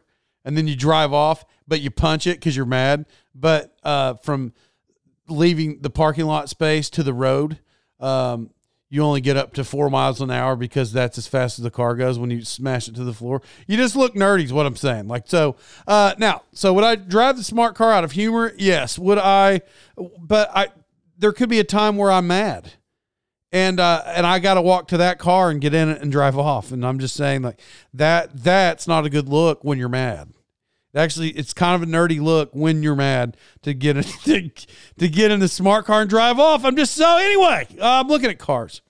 and 0.44 0.58
then 0.58 0.66
you 0.66 0.74
drive 0.74 1.12
off, 1.12 1.44
but 1.68 1.80
you 1.80 1.92
punch 1.92 2.26
it 2.26 2.40
because 2.40 2.56
you're 2.56 2.66
mad. 2.66 3.06
But 3.36 3.72
uh, 3.84 4.14
from 4.14 4.52
leaving 5.28 5.80
the 5.80 5.90
parking 5.90 6.24
lot 6.24 6.48
space 6.48 6.90
to 6.90 7.04
the 7.04 7.14
road, 7.14 7.60
um, 8.00 8.50
you 8.88 9.02
only 9.02 9.20
get 9.20 9.36
up 9.36 9.52
to 9.54 9.64
four 9.64 9.90
miles 9.90 10.20
an 10.20 10.30
hour 10.30 10.54
because 10.54 10.92
that's 10.92 11.18
as 11.18 11.26
fast 11.26 11.58
as 11.58 11.64
the 11.64 11.70
car 11.70 11.96
goes 11.96 12.18
when 12.18 12.30
you 12.30 12.44
smash 12.44 12.86
it 12.88 12.94
to 12.94 13.04
the 13.04 13.12
floor. 13.12 13.42
You 13.66 13.76
just 13.76 13.96
look 13.96 14.14
nerdy, 14.14 14.44
is 14.44 14.52
what 14.52 14.66
I'm 14.66 14.76
saying. 14.76 15.08
Like 15.08 15.24
so. 15.26 15.56
Uh, 15.86 16.14
now, 16.18 16.42
so 16.52 16.72
would 16.72 16.84
I 16.84 16.94
drive 16.94 17.36
the 17.36 17.44
smart 17.44 17.74
car 17.74 17.92
out 17.92 18.04
of 18.04 18.12
humor? 18.12 18.52
Yes. 18.56 18.98
Would 18.98 19.18
I? 19.18 19.62
But 20.18 20.50
I, 20.54 20.68
there 21.18 21.32
could 21.32 21.48
be 21.48 21.58
a 21.58 21.64
time 21.64 21.96
where 21.96 22.12
I'm 22.12 22.28
mad, 22.28 22.74
and 23.50 23.80
uh, 23.80 24.02
and 24.06 24.24
I 24.24 24.38
got 24.38 24.54
to 24.54 24.62
walk 24.62 24.88
to 24.88 24.98
that 24.98 25.18
car 25.18 25.50
and 25.50 25.60
get 25.60 25.74
in 25.74 25.88
it 25.88 26.00
and 26.00 26.12
drive 26.12 26.38
off. 26.38 26.70
And 26.70 26.86
I'm 26.86 27.00
just 27.00 27.16
saying 27.16 27.42
like 27.42 27.60
that. 27.94 28.36
That's 28.36 28.86
not 28.86 29.04
a 29.04 29.10
good 29.10 29.28
look 29.28 29.64
when 29.64 29.78
you're 29.78 29.88
mad. 29.88 30.32
Actually, 30.96 31.30
it's 31.30 31.52
kind 31.52 31.80
of 31.80 31.88
a 31.88 31.92
nerdy 31.92 32.20
look 32.20 32.50
when 32.52 32.82
you're 32.82 32.96
mad 32.96 33.36
to 33.62 33.74
get 33.74 33.96
in, 33.96 34.02
to, 34.24 34.50
to 34.98 35.08
get 35.08 35.30
in 35.30 35.40
the 35.40 35.48
smart 35.48 35.84
car 35.84 36.00
and 36.00 36.10
drive 36.10 36.38
off. 36.38 36.64
I'm 36.64 36.76
just 36.76 36.94
so 36.94 37.18
anyway. 37.18 37.66
Uh, 37.80 38.00
I'm 38.00 38.08
looking 38.08 38.30
at 38.30 38.38
cars. 38.38 38.80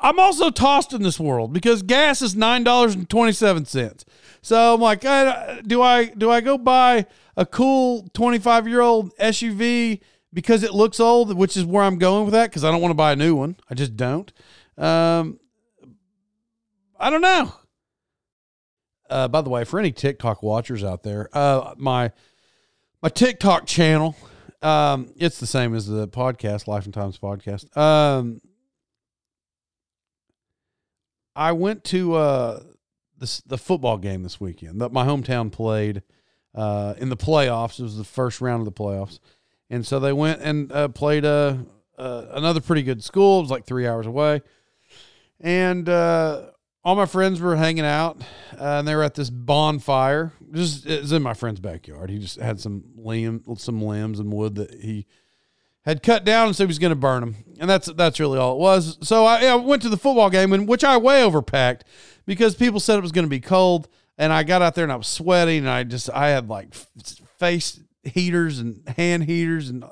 I'm 0.00 0.18
also 0.18 0.50
tossed 0.50 0.92
in 0.92 1.02
this 1.02 1.18
world 1.18 1.52
because 1.52 1.82
gas 1.82 2.20
is 2.20 2.34
nine 2.34 2.64
dollars 2.64 2.94
and 2.94 3.08
twenty 3.08 3.32
seven 3.32 3.64
cents. 3.64 4.04
So 4.42 4.74
I'm 4.74 4.80
like, 4.80 5.00
do 5.00 5.80
I 5.80 6.12
do 6.16 6.30
I 6.30 6.40
go 6.40 6.58
buy 6.58 7.06
a 7.36 7.46
cool 7.46 8.08
25 8.14 8.68
year 8.68 8.80
old 8.80 9.16
SUV 9.16 10.00
because 10.32 10.62
it 10.62 10.74
looks 10.74 11.00
old, 11.00 11.34
which 11.36 11.56
is 11.56 11.64
where 11.64 11.82
I'm 11.82 11.98
going 11.98 12.24
with 12.24 12.32
that 12.32 12.50
because 12.50 12.64
I 12.64 12.70
don't 12.70 12.80
want 12.80 12.90
to 12.90 12.96
buy 12.96 13.12
a 13.12 13.16
new 13.16 13.34
one. 13.34 13.56
I 13.70 13.74
just 13.74 13.96
don't. 13.96 14.32
Um, 14.76 15.38
I 16.98 17.10
don't 17.10 17.22
know. 17.22 17.54
Uh, 19.10 19.28
by 19.28 19.40
the 19.42 19.50
way, 19.50 19.64
for 19.64 19.78
any 19.78 19.92
TikTok 19.92 20.42
watchers 20.42 20.82
out 20.82 21.02
there, 21.02 21.28
uh, 21.32 21.74
my 21.76 22.10
my 23.02 23.08
TikTok 23.10 23.66
channel, 23.66 24.16
um, 24.62 25.12
it's 25.16 25.38
the 25.38 25.46
same 25.46 25.74
as 25.74 25.86
the 25.86 26.08
podcast, 26.08 26.66
Life 26.66 26.86
and 26.86 26.94
Times 26.94 27.18
podcast. 27.18 27.76
Um, 27.76 28.40
I 31.36 31.52
went 31.52 31.84
to 31.84 32.14
uh, 32.14 32.62
the 33.18 33.42
the 33.46 33.58
football 33.58 33.98
game 33.98 34.22
this 34.22 34.40
weekend 34.40 34.80
that 34.80 34.92
my 34.92 35.04
hometown 35.04 35.52
played 35.52 36.02
uh, 36.54 36.94
in 36.96 37.10
the 37.10 37.16
playoffs. 37.16 37.78
It 37.78 37.82
was 37.82 37.98
the 37.98 38.04
first 38.04 38.40
round 38.40 38.60
of 38.60 38.64
the 38.64 38.72
playoffs, 38.72 39.18
and 39.68 39.86
so 39.86 40.00
they 40.00 40.12
went 40.14 40.40
and 40.40 40.72
uh, 40.72 40.88
played 40.88 41.26
a, 41.26 41.66
another 41.98 42.60
pretty 42.60 42.82
good 42.82 43.04
school. 43.04 43.40
It 43.40 43.42
was 43.42 43.50
like 43.50 43.66
three 43.66 43.86
hours 43.86 44.06
away, 44.06 44.40
and 45.40 45.88
uh, 45.88 46.52
all 46.84 46.94
my 46.94 47.06
friends 47.06 47.40
were 47.40 47.56
hanging 47.56 47.84
out, 47.84 48.22
uh, 48.52 48.78
and 48.78 48.86
they 48.86 48.94
were 48.94 49.02
at 49.02 49.14
this 49.14 49.30
bonfire. 49.30 50.32
Just 50.52 50.86
it 50.86 51.00
was 51.00 51.12
in 51.12 51.22
my 51.22 51.34
friend's 51.34 51.60
backyard. 51.60 52.10
He 52.10 52.18
just 52.18 52.38
had 52.38 52.60
some 52.60 52.84
limb, 52.96 53.42
some 53.56 53.80
limbs 53.82 54.20
and 54.20 54.32
wood 54.32 54.56
that 54.56 54.74
he 54.74 55.06
had 55.84 56.02
cut 56.02 56.24
down 56.24 56.48
and 56.48 56.56
said 56.56 56.64
he 56.64 56.68
was 56.68 56.78
going 56.78 56.90
to 56.90 56.96
burn 56.96 57.20
them, 57.20 57.36
and 57.58 57.68
that's 57.68 57.86
that's 57.86 58.20
really 58.20 58.38
all 58.38 58.54
it 58.54 58.58
was. 58.58 58.98
So 59.06 59.24
I, 59.24 59.46
I 59.46 59.54
went 59.54 59.82
to 59.82 59.88
the 59.88 59.96
football 59.96 60.30
game, 60.30 60.52
in 60.52 60.66
which 60.66 60.84
I 60.84 60.96
way 60.98 61.22
overpacked 61.22 61.82
because 62.26 62.54
people 62.54 62.80
said 62.80 62.98
it 62.98 63.02
was 63.02 63.12
going 63.12 63.26
to 63.26 63.30
be 63.30 63.40
cold, 63.40 63.88
and 64.18 64.32
I 64.32 64.42
got 64.42 64.62
out 64.62 64.74
there 64.74 64.84
and 64.84 64.92
I 64.92 64.96
was 64.96 65.08
sweating, 65.08 65.58
and 65.60 65.70
I 65.70 65.84
just 65.84 66.10
I 66.10 66.28
had 66.28 66.48
like 66.48 66.74
face 66.74 67.80
heaters 68.02 68.58
and 68.58 68.86
hand 68.96 69.24
heaters, 69.24 69.70
and 69.70 69.84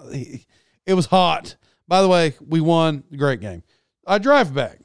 it 0.86 0.94
was 0.94 1.06
hot. 1.06 1.56
By 1.88 2.02
the 2.02 2.08
way, 2.08 2.34
we 2.46 2.60
won. 2.60 3.04
Great 3.16 3.40
game. 3.40 3.62
I 4.06 4.18
drive 4.18 4.54
back. 4.54 4.78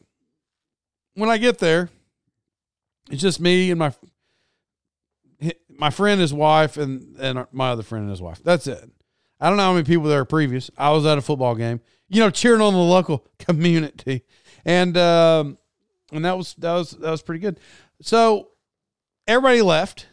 When 1.16 1.30
I 1.30 1.38
get 1.38 1.58
there, 1.58 1.90
it's 3.10 3.22
just 3.22 3.40
me 3.40 3.72
and 3.72 3.80
my 3.80 3.94
my 5.70 5.90
friend, 5.90 6.20
his 6.20 6.34
wife, 6.34 6.78
and 6.78 7.16
and 7.18 7.46
my 7.52 7.70
other 7.70 7.84
friend 7.84 8.04
and 8.04 8.12
his 8.12 8.22
wife. 8.22 8.42
That's 8.44 8.68
it. 8.68 8.90
I 9.40 9.50
don't 9.50 9.58
know 9.58 9.64
how 9.64 9.74
many 9.74 9.86
people 9.86 10.06
there 10.06 10.22
are 10.22 10.26
previous. 10.26 10.72
I 10.78 10.92
was 10.92 11.06
at 11.06 11.18
a 11.18 11.22
football 11.22 11.56
game, 11.56 11.80
you 12.10 12.20
know, 12.20 12.30
cheering 12.30 12.62
on 12.62 12.74
the 12.74 12.80
local 12.80 13.26
community, 13.40 14.24
and 14.66 14.98
um, 14.98 15.58
and 16.12 16.26
that 16.26 16.38
was 16.38 16.56
that 16.56 16.74
was 16.74 16.92
that 16.92 17.12
was 17.12 17.22
pretty 17.22 17.40
good. 17.40 17.60
So 18.02 18.50
everybody 19.28 19.62
left. 19.62 20.08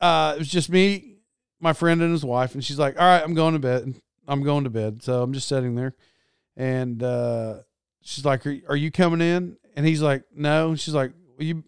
Uh, 0.00 0.34
it 0.36 0.38
was 0.38 0.48
just 0.48 0.70
me, 0.70 1.16
my 1.60 1.72
friend, 1.72 2.02
and 2.02 2.12
his 2.12 2.24
wife, 2.24 2.54
and 2.54 2.64
she's 2.64 2.78
like, 2.78 3.00
"All 3.00 3.06
right, 3.06 3.22
I'm 3.22 3.34
going 3.34 3.54
to 3.54 3.58
bed. 3.58 3.94
I'm 4.26 4.42
going 4.42 4.64
to 4.64 4.70
bed." 4.70 5.02
So 5.02 5.22
I'm 5.22 5.32
just 5.32 5.48
sitting 5.48 5.74
there, 5.74 5.94
and 6.56 7.02
uh, 7.02 7.60
she's 8.02 8.24
like, 8.24 8.46
are, 8.46 8.56
"Are 8.68 8.76
you 8.76 8.90
coming 8.90 9.20
in?" 9.20 9.56
And 9.74 9.86
he's 9.86 10.02
like, 10.02 10.24
"No." 10.34 10.70
And 10.70 10.80
she's 10.80 10.94
like, 10.94 11.12
well, 11.36 11.46
"You." 11.46 11.64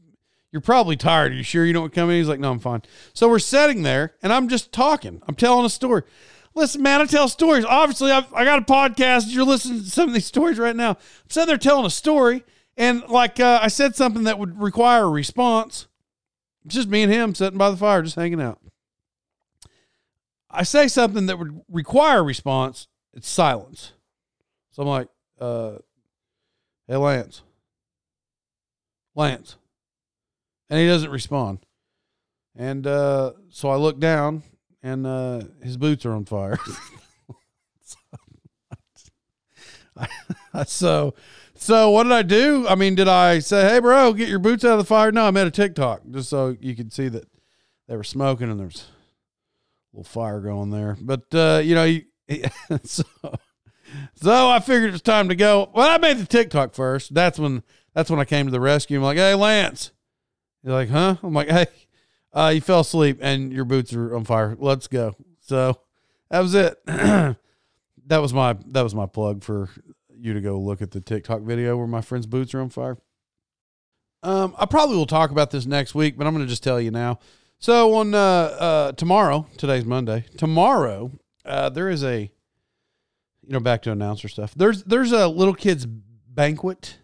You're 0.53 0.61
probably 0.61 0.97
tired. 0.97 1.33
Are 1.33 1.37
you 1.37 1.43
sure 1.43 1.65
you 1.65 1.73
don't 1.73 1.93
come 1.93 2.11
in? 2.11 2.17
He's 2.17 2.29
like, 2.29 2.41
No, 2.41 2.51
I'm 2.51 2.59
fine. 2.59 2.83
So 3.13 3.29
we're 3.29 3.39
sitting 3.39 3.83
there 3.83 4.15
and 4.23 4.33
I'm 4.33 4.49
just 4.49 4.73
talking. 4.73 5.23
I'm 5.29 5.35
telling 5.35 5.65
a 5.65 5.71
story. 5.71 6.03
Listen, 6.55 6.83
man, 6.83 7.01
I 7.01 7.05
tell 7.05 7.29
stories. 7.29 7.65
Obviously, 7.65 8.11
I've, 8.11 8.33
I 8.35 8.45
got 8.45 8.59
a 8.59 8.65
podcast. 8.65 9.27
You're 9.29 9.45
listening 9.45 9.85
to 9.85 9.91
some 9.91 10.09
of 10.09 10.15
these 10.15 10.27
stories 10.27 10.59
right 10.59 10.75
now. 10.75 10.91
I'm 10.91 11.31
sitting 11.31 11.47
there 11.47 11.57
telling 11.57 11.87
a 11.87 11.91
story, 11.91 12.45
and 12.77 13.05
like 13.09 13.39
uh, 13.39 13.61
I 13.63 13.69
said 13.69 13.95
something 13.95 14.25
that 14.25 14.39
would 14.39 14.61
require 14.61 15.05
a 15.05 15.11
response. 15.11 15.87
It's 16.65 16.75
just 16.75 16.89
me 16.89 17.03
and 17.03 17.13
him 17.13 17.35
sitting 17.37 17.59
by 17.59 17.71
the 17.71 17.77
fire, 17.77 18.03
just 18.03 18.17
hanging 18.17 18.41
out. 18.41 18.59
I 20.51 20.65
say 20.65 20.89
something 20.89 21.27
that 21.27 21.39
would 21.39 21.63
require 21.69 22.19
a 22.19 22.23
response. 22.25 22.89
It's 23.15 23.29
silence. 23.29 23.93
So 24.73 24.83
I'm 24.83 24.89
like, 24.89 25.09
uh, 25.41 25.79
"Hey, 26.89 26.97
Lance, 26.97 27.43
Lance," 29.15 29.57
and 30.71 30.81
he 30.81 30.87
doesn't 30.87 31.11
respond. 31.11 31.59
And 32.57 32.87
uh, 32.87 33.33
so 33.51 33.69
I 33.69 33.77
look 33.77 33.99
down 33.99 34.43
and 34.83 35.07
uh, 35.07 35.43
his 35.63 35.77
boots 35.77 36.07
are 36.07 36.13
on 36.13 36.25
fire. 36.25 36.59
so, 40.67 41.15
so 41.55 41.91
what 41.91 42.05
did 42.05 42.13
I 42.13 42.23
do? 42.23 42.67
I 42.69 42.75
mean, 42.75 42.95
did 42.95 43.09
I 43.09 43.39
say, 43.41 43.69
"Hey, 43.69 43.81
bro, 43.81 44.13
get 44.13 44.29
your 44.29 44.39
boots 44.39 44.65
out 44.65 44.73
of 44.73 44.79
the 44.79 44.85
fire"? 44.85 45.13
No, 45.13 45.27
I 45.27 45.31
made 45.31 45.47
a 45.47 45.51
TikTok 45.51 46.03
just 46.11 46.29
so 46.29 46.57
you 46.61 46.75
could 46.75 46.93
see 46.93 47.09
that 47.09 47.29
they 47.89 47.97
were 47.97 48.05
smoking 48.05 48.51
and 48.51 48.59
there's 48.59 48.87
a 49.93 49.99
little 49.99 50.11
fire 50.11 50.41
going 50.41 50.71
there. 50.71 50.97
But 51.01 51.25
uh, 51.35 51.61
you 51.63 51.75
know, 51.75 51.85
you, 51.85 52.05
so 52.85 53.05
so 54.15 54.49
I 54.49 54.61
figured 54.61 54.91
it 54.91 54.93
was 54.93 55.03
time 55.03 55.29
to 55.29 55.35
go. 55.35 55.71
Well, 55.75 55.89
I 55.89 55.99
made 55.99 56.19
the 56.19 56.27
TikTok 56.27 56.75
first. 56.75 57.15
That's 57.15 57.39
when 57.39 57.63
that's 57.95 58.11
when 58.11 58.21
I 58.21 58.25
came 58.25 58.47
to 58.47 58.53
the 58.53 58.61
rescue. 58.61 58.99
I'm 58.99 59.05
like, 59.05 59.19
"Hey, 59.19 59.35
Lance." 59.35 59.93
You're 60.63 60.75
like, 60.75 60.91
"Huh?" 60.91 61.17
I'm 61.23 61.35
like, 61.35 61.49
"Hey." 61.49 61.67
Uh, 62.33 62.53
you 62.55 62.61
fell 62.61 62.81
asleep 62.81 63.19
and 63.21 63.53
your 63.53 63.65
boots 63.65 63.93
are 63.93 64.15
on 64.15 64.25
fire. 64.25 64.57
Let's 64.59 64.87
go. 64.87 65.17
So 65.41 65.81
that 66.31 66.41
was 66.41 66.55
it. 66.55 66.79
that 66.87 67.37
was 68.09 68.33
my 68.33 68.57
that 68.69 68.83
was 68.83 68.95
my 68.95 69.07
plug 69.07 69.43
for 69.43 69.69
you 70.17 70.35
to 70.35 70.41
go 70.41 70.59
look 70.61 70.83
at 70.83 70.93
the 70.93 71.01
TikTok 71.01 71.43
video 71.43 71.77
where 71.77 71.87
my 71.87 72.01
friend's 72.01 72.27
boots 72.27 72.55
are 72.55 72.61
on 72.61 72.71
fire. 72.71 72.99
Um, 74.23 74.55
I 74.59 74.67
probably 74.67 74.97
will 74.97 75.07
talk 75.07 75.31
about 75.31 75.51
this 75.51 75.67
next 75.67 75.95
week, 75.95 76.17
but 76.17 76.27
I'm 76.27 76.35
going 76.35 76.45
to 76.45 76.51
just 76.51 76.63
tell 76.63 76.81
you 76.81 76.91
now. 76.91 77.19
So 77.59 77.95
on 77.95 78.15
uh, 78.15 78.19
uh, 78.19 78.93
tomorrow, 78.93 79.47
today's 79.57 79.85
Monday. 79.85 80.27
Tomorrow, 80.37 81.11
uh, 81.45 81.71
there 81.71 81.89
is 81.89 82.05
a, 82.05 82.31
you 83.43 83.53
know, 83.53 83.61
back 83.61 83.83
to 83.83 83.93
announcer 83.93 84.29
stuff. 84.29 84.55
There's 84.55 84.85
there's 84.85 85.13
a 85.13 85.27
little 85.27 85.55
kids 85.55 85.87
banquet, 85.87 86.99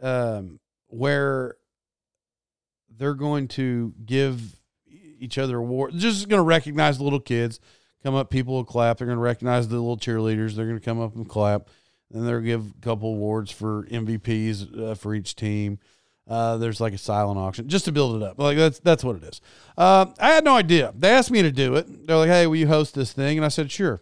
um, 0.00 0.60
where 0.88 1.56
they're 2.98 3.14
going 3.14 3.48
to 3.48 3.94
give 4.04 4.56
each 5.18 5.38
other 5.38 5.58
awards. 5.58 6.00
Just 6.00 6.28
going 6.28 6.40
to 6.40 6.44
recognize 6.44 6.98
the 6.98 7.04
little 7.04 7.20
kids. 7.20 7.60
Come 8.02 8.14
up, 8.14 8.30
people 8.30 8.54
will 8.54 8.64
clap. 8.64 8.98
They're 8.98 9.06
going 9.06 9.18
to 9.18 9.22
recognize 9.22 9.68
the 9.68 9.76
little 9.76 9.96
cheerleaders. 9.96 10.54
They're 10.54 10.66
going 10.66 10.78
to 10.78 10.84
come 10.84 11.00
up 11.00 11.16
and 11.16 11.28
clap. 11.28 11.68
And 12.12 12.26
they'll 12.26 12.40
give 12.40 12.66
a 12.66 12.80
couple 12.82 13.08
awards 13.10 13.50
for 13.50 13.84
MVPs 13.84 14.78
uh, 14.78 14.94
for 14.94 15.14
each 15.14 15.34
team. 15.34 15.78
Uh, 16.28 16.56
there's 16.56 16.80
like 16.80 16.92
a 16.92 16.98
silent 16.98 17.38
auction 17.38 17.68
just 17.68 17.84
to 17.84 17.92
build 17.92 18.22
it 18.22 18.26
up. 18.26 18.38
Like 18.38 18.56
that's 18.56 18.78
that's 18.78 19.04
what 19.04 19.16
it 19.16 19.24
is. 19.24 19.40
Uh, 19.76 20.06
I 20.18 20.32
had 20.32 20.44
no 20.44 20.54
idea. 20.56 20.92
They 20.96 21.10
asked 21.10 21.30
me 21.30 21.42
to 21.42 21.52
do 21.52 21.74
it. 21.74 22.06
They're 22.06 22.16
like, 22.16 22.30
"Hey, 22.30 22.46
will 22.46 22.56
you 22.56 22.66
host 22.66 22.94
this 22.94 23.12
thing?" 23.12 23.36
And 23.36 23.44
I 23.44 23.48
said, 23.48 23.70
"Sure," 23.70 24.00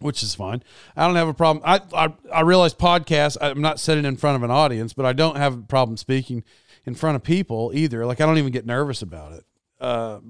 which 0.00 0.22
is 0.22 0.34
fine. 0.34 0.62
I 0.96 1.06
don't 1.06 1.16
have 1.16 1.28
a 1.28 1.34
problem. 1.34 1.62
I 1.66 1.80
I, 1.92 2.14
I 2.32 2.40
realize 2.40 2.72
podcasts. 2.72 3.36
I'm 3.42 3.60
not 3.60 3.78
sitting 3.78 4.06
in 4.06 4.16
front 4.16 4.36
of 4.36 4.42
an 4.42 4.50
audience, 4.50 4.94
but 4.94 5.04
I 5.04 5.12
don't 5.12 5.36
have 5.36 5.58
a 5.58 5.62
problem 5.62 5.98
speaking 5.98 6.44
in 6.86 6.94
front 6.94 7.16
of 7.16 7.22
people 7.22 7.72
either. 7.74 8.06
Like 8.06 8.20
I 8.20 8.26
don't 8.26 8.38
even 8.38 8.52
get 8.52 8.66
nervous 8.66 9.02
about 9.02 9.32
it. 9.32 9.44
Uh, 9.80 10.20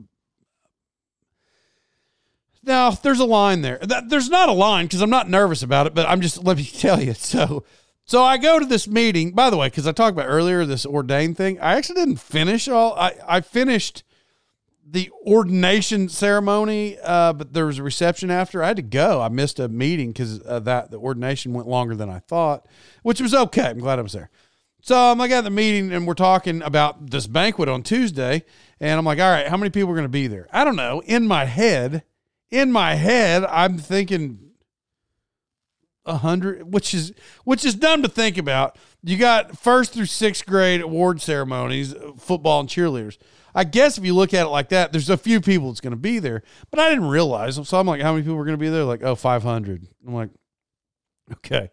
now 2.62 2.90
there's 2.90 3.21
a 3.21 3.25
line 3.25 3.62
there. 3.62 3.79
There's 3.79 4.31
not 4.31 4.49
a 4.49 4.53
line 4.53 4.87
because 4.87 5.03
I'm 5.03 5.11
not 5.11 5.29
nervous 5.29 5.62
about 5.62 5.87
it, 5.87 5.95
but 5.95 6.09
I'm 6.09 6.21
just 6.21 6.43
let 6.45 6.57
me 6.57 6.64
tell 6.64 7.01
you. 7.01 7.14
So, 7.14 7.64
so 8.05 8.23
I 8.23 8.38
go 8.38 8.59
to 8.59 8.67
this 8.67 8.87
meeting. 8.87 9.33
By 9.33 9.51
the 9.51 9.57
way, 9.57 9.69
because 9.69 9.87
I 9.87 9.93
talked 9.93 10.12
about 10.12 10.29
earlier 10.29 10.64
this 10.64 10.87
ordained 10.87 11.37
thing, 11.37 11.59
I 11.61 11.77
actually 11.77 11.97
didn't 11.97 12.21
finish 12.21 12.69
all. 12.69 12.95
I 12.95 13.14
I 13.27 13.40
finished 13.40 14.05
the 14.87 15.11
ordination 15.27 16.09
ceremony, 16.11 16.99
uh, 17.03 17.33
but 17.33 17.55
there 17.55 17.67
was 17.67 17.79
a 17.79 17.83
reception 17.83 18.31
after. 18.31 18.62
I 18.62 18.69
had 18.69 18.77
to 18.77 18.83
go. 18.83 19.21
I 19.21 19.29
missed 19.29 19.59
a 19.59 19.69
meeting 19.69 20.12
because 20.12 20.40
that 20.40 20.90
the 20.90 20.99
ordination 20.99 21.55
went 21.55 21.67
longer 21.67 21.97
than 21.97 22.11
I 22.11 22.19
thought, 22.19 22.67
which 23.03 23.21
was 23.21 23.35
okay. 23.35 23.71
I'm 23.71 23.79
glad 23.79 23.99
I 23.99 24.03
was 24.03 24.12
there. 24.12 24.31
So 24.85 24.94
I'm 24.99 25.16
like 25.16 25.31
at 25.31 25.44
the 25.44 25.51
meeting 25.51 25.94
and 25.94 26.07
we're 26.07 26.12
talking 26.12 26.61
about 26.61 27.09
this 27.11 27.27
banquet 27.27 27.70
on 27.70 27.83
Tuesday. 27.83 28.44
And 28.79 28.99
I'm 28.99 29.07
like, 29.07 29.18
all 29.18 29.31
right, 29.31 29.49
how 29.49 29.57
many 29.57 29.70
people 29.70 29.90
are 29.90 29.94
going 29.94 30.05
to 30.05 30.11
be 30.11 30.27
there? 30.27 30.47
I 30.53 30.62
don't 30.62 30.77
know. 30.77 31.01
In 31.07 31.27
my 31.27 31.47
head, 31.47 32.05
in 32.51 32.70
my 32.70 32.94
head, 32.94 33.47
I'm 33.47 33.79
thinking 33.79 34.51
a 36.05 36.18
hundred, 36.18 36.70
which 36.70 36.92
is 36.92 37.14
which 37.44 37.64
is 37.64 37.75
dumb 37.75 38.03
to 38.03 38.11
think 38.11 38.37
about. 38.37 38.77
You 39.03 39.16
got 39.16 39.57
first 39.57 39.94
through 39.94 40.05
sixth 40.05 40.44
grade 40.44 40.83
award 40.83 41.23
ceremonies, 41.23 41.94
uh, 41.94 42.12
football 42.18 42.61
and 42.61 42.68
cheerleaders. 42.68 43.16
I 43.55 43.64
guess 43.64 43.97
if 43.97 44.05
you 44.05 44.12
look 44.12 44.35
at 44.35 44.44
it 44.44 44.51
like 44.51 44.68
that, 44.68 44.92
there's 44.92 45.09
a 45.09 45.16
few 45.16 45.40
people 45.40 45.68
that's 45.68 45.81
going 45.81 45.92
to 45.92 45.97
be 45.97 46.18
there, 46.18 46.42
but 46.70 46.79
I 46.79 46.90
didn't 46.90 47.09
realize. 47.09 47.55
So 47.66 47.81
I'm 47.81 47.87
like, 47.87 48.03
how 48.03 48.12
many 48.12 48.23
people 48.23 48.37
are 48.38 48.44
going 48.44 48.59
to 48.59 48.62
be 48.62 48.68
there? 48.68 48.85
Like, 48.85 49.03
oh, 49.03 49.14
500. 49.14 49.88
I'm 50.07 50.12
like, 50.12 50.29
okay 51.37 51.70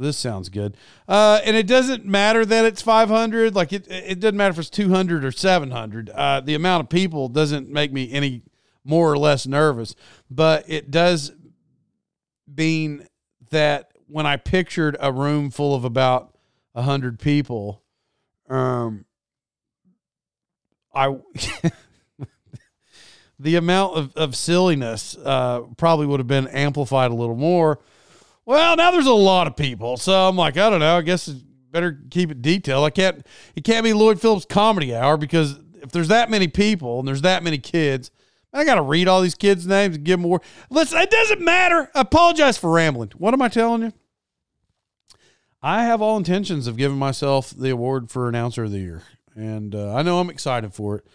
this 0.00 0.16
sounds 0.16 0.48
good. 0.48 0.76
Uh, 1.06 1.40
and 1.44 1.56
it 1.56 1.66
doesn't 1.66 2.04
matter 2.04 2.44
that 2.44 2.64
it's 2.64 2.82
500. 2.82 3.54
Like 3.54 3.72
it, 3.72 3.86
it 3.88 4.20
doesn't 4.20 4.36
matter 4.36 4.52
if 4.52 4.58
it's 4.58 4.70
200 4.70 5.24
or 5.24 5.30
700. 5.30 6.10
Uh, 6.10 6.40
the 6.40 6.54
amount 6.54 6.84
of 6.84 6.88
people 6.88 7.28
doesn't 7.28 7.68
make 7.68 7.92
me 7.92 8.10
any 8.10 8.42
more 8.84 9.12
or 9.12 9.18
less 9.18 9.46
nervous, 9.46 9.94
but 10.30 10.64
it 10.68 10.90
does 10.90 11.32
mean 12.56 13.06
that 13.50 13.92
when 14.06 14.26
I 14.26 14.36
pictured 14.36 14.96
a 15.00 15.12
room 15.12 15.50
full 15.50 15.74
of 15.74 15.84
about 15.84 16.34
100 16.72 17.18
people, 17.18 17.82
um, 18.48 19.04
I. 20.94 21.16
the 23.38 23.56
amount 23.56 23.96
of, 23.96 24.16
of 24.16 24.36
silliness 24.36 25.16
uh, 25.24 25.60
probably 25.78 26.04
would 26.06 26.20
have 26.20 26.26
been 26.26 26.46
amplified 26.48 27.10
a 27.10 27.14
little 27.14 27.36
more 27.36 27.80
well, 28.46 28.76
now 28.76 28.90
there's 28.90 29.06
a 29.06 29.12
lot 29.12 29.46
of 29.46 29.56
people, 29.56 29.96
so 29.96 30.28
I'm 30.28 30.36
like, 30.36 30.56
I 30.56 30.70
don't 30.70 30.80
know. 30.80 30.96
I 30.96 31.02
guess 31.02 31.28
better 31.70 31.98
keep 32.10 32.30
it 32.30 32.42
detailed. 32.42 32.84
I 32.84 32.90
can't. 32.90 33.26
It 33.54 33.64
can't 33.64 33.84
be 33.84 33.92
Lloyd 33.92 34.20
Phillips 34.20 34.44
Comedy 34.44 34.94
Hour 34.94 35.16
because 35.16 35.58
if 35.82 35.90
there's 35.90 36.08
that 36.08 36.30
many 36.30 36.48
people 36.48 36.98
and 36.98 37.08
there's 37.08 37.22
that 37.22 37.42
many 37.42 37.58
kids, 37.58 38.10
I 38.52 38.64
got 38.64 38.74
to 38.76 38.82
read 38.82 39.08
all 39.08 39.20
these 39.20 39.34
kids' 39.34 39.66
names 39.66 39.96
and 39.96 40.04
give 40.04 40.20
them 40.20 40.28
more. 40.28 40.40
Listen, 40.70 40.98
it 40.98 41.10
doesn't 41.10 41.40
matter. 41.40 41.90
I 41.94 42.00
apologize 42.00 42.58
for 42.58 42.70
rambling. 42.70 43.12
What 43.16 43.34
am 43.34 43.42
I 43.42 43.48
telling 43.48 43.82
you? 43.82 43.92
I 45.62 45.84
have 45.84 46.00
all 46.00 46.16
intentions 46.16 46.66
of 46.66 46.76
giving 46.76 46.98
myself 46.98 47.50
the 47.50 47.70
award 47.70 48.10
for 48.10 48.28
announcer 48.28 48.64
of 48.64 48.70
the 48.70 48.78
year, 48.78 49.02
and 49.34 49.74
uh, 49.74 49.94
I 49.94 50.02
know 50.02 50.18
I'm 50.18 50.30
excited 50.30 50.72
for 50.72 50.96
it. 50.96 51.06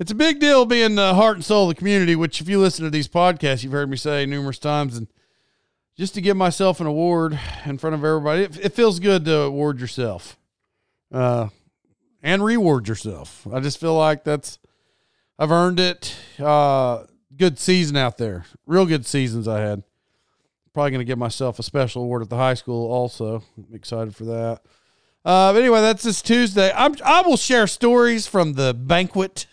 It's 0.00 0.10
a 0.10 0.16
big 0.16 0.40
deal 0.40 0.66
being 0.66 0.96
the 0.96 1.14
heart 1.14 1.36
and 1.36 1.44
soul 1.44 1.70
of 1.70 1.76
the 1.76 1.78
community. 1.78 2.16
Which, 2.16 2.40
if 2.40 2.48
you 2.48 2.58
listen 2.58 2.84
to 2.84 2.90
these 2.90 3.06
podcasts, 3.06 3.62
you've 3.62 3.72
heard 3.72 3.88
me 3.88 3.96
say 3.96 4.26
numerous 4.26 4.58
times, 4.58 4.96
and 4.96 5.06
just 5.96 6.14
to 6.14 6.20
give 6.20 6.36
myself 6.36 6.80
an 6.80 6.86
award 6.86 7.38
in 7.66 7.78
front 7.78 7.94
of 7.94 8.04
everybody. 8.04 8.42
It, 8.42 8.66
it 8.66 8.72
feels 8.72 8.98
good 8.98 9.24
to 9.26 9.40
award 9.40 9.80
yourself, 9.80 10.38
uh, 11.12 11.48
and 12.22 12.44
reward 12.44 12.88
yourself. 12.88 13.46
I 13.52 13.60
just 13.60 13.78
feel 13.78 13.96
like 13.96 14.24
that's 14.24 14.58
I've 15.38 15.50
earned 15.50 15.80
it. 15.80 16.16
Uh, 16.38 17.04
good 17.36 17.58
season 17.58 17.96
out 17.96 18.18
there, 18.18 18.44
real 18.66 18.86
good 18.86 19.06
seasons 19.06 19.48
I 19.48 19.60
had. 19.60 19.82
Probably 20.72 20.90
going 20.90 21.00
to 21.00 21.04
give 21.04 21.18
myself 21.18 21.58
a 21.58 21.62
special 21.62 22.02
award 22.04 22.22
at 22.22 22.30
the 22.30 22.36
high 22.36 22.54
school. 22.54 22.90
Also, 22.90 23.42
I'm 23.58 23.74
excited 23.74 24.16
for 24.16 24.24
that. 24.24 24.62
Uh, 25.24 25.52
but 25.52 25.56
anyway, 25.60 25.82
that's 25.82 26.02
this 26.02 26.22
Tuesday. 26.22 26.72
I'm, 26.74 26.96
I 27.04 27.20
will 27.22 27.36
share 27.36 27.66
stories 27.66 28.26
from 28.26 28.54
the 28.54 28.72
banquet 28.72 29.46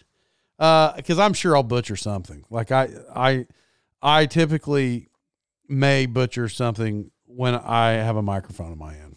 because 0.57 1.19
uh, 1.19 1.21
I'm 1.21 1.33
sure 1.33 1.57
I'll 1.57 1.63
butcher 1.63 1.97
something. 1.97 2.45
Like 2.49 2.71
I, 2.71 2.89
I, 3.13 3.47
I 4.01 4.25
typically 4.27 5.08
may 5.69 6.05
butcher 6.05 6.49
something 6.49 7.11
when 7.25 7.55
I 7.55 7.91
have 7.91 8.15
a 8.15 8.21
microphone 8.21 8.71
in 8.71 8.77
my 8.77 8.93
hand. 8.93 9.15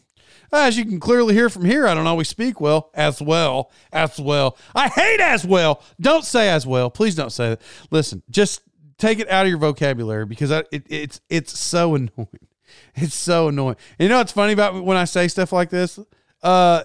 As 0.52 0.76
you 0.76 0.84
can 0.84 1.00
clearly 1.00 1.32
hear 1.32 1.48
from 1.48 1.64
here, 1.64 1.86
I 1.86 1.94
don't 1.94 2.06
always 2.06 2.28
speak 2.28 2.60
well, 2.60 2.90
as 2.92 3.22
well, 3.22 3.70
as 3.90 4.20
well. 4.20 4.58
I 4.74 4.88
hate 4.88 5.20
as 5.20 5.46
well. 5.46 5.82
Don't 5.98 6.26
say 6.26 6.50
as 6.50 6.66
well. 6.66 6.90
Please 6.90 7.14
don't 7.14 7.32
say 7.32 7.50
that. 7.50 7.62
Listen, 7.90 8.22
just 8.28 8.60
take 8.98 9.18
it 9.18 9.30
out 9.30 9.46
of 9.46 9.48
your 9.48 9.58
vocabulary 9.58 10.26
because 10.26 10.52
I, 10.52 10.64
it, 10.70 10.84
it's 10.88 11.20
it's 11.30 11.58
so 11.58 11.94
annoying. 11.96 12.48
It's 12.94 13.14
so 13.14 13.48
annoying. 13.48 13.76
And 13.98 14.06
you 14.06 14.08
know 14.10 14.18
what's 14.18 14.32
funny 14.32 14.52
about 14.52 14.84
when 14.84 14.96
I 14.96 15.04
say 15.04 15.28
stuff 15.28 15.52
like 15.52 15.70
this? 15.70 15.98
Uh, 16.42 16.82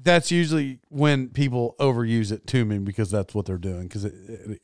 that's 0.00 0.30
usually 0.30 0.78
when 0.88 1.28
people 1.28 1.74
overuse 1.80 2.30
it 2.30 2.46
to 2.48 2.64
me 2.64 2.78
because 2.78 3.10
that's 3.10 3.34
what 3.34 3.46
they're 3.46 3.58
doing 3.58 3.82
because 3.88 4.04
it, 4.04 4.14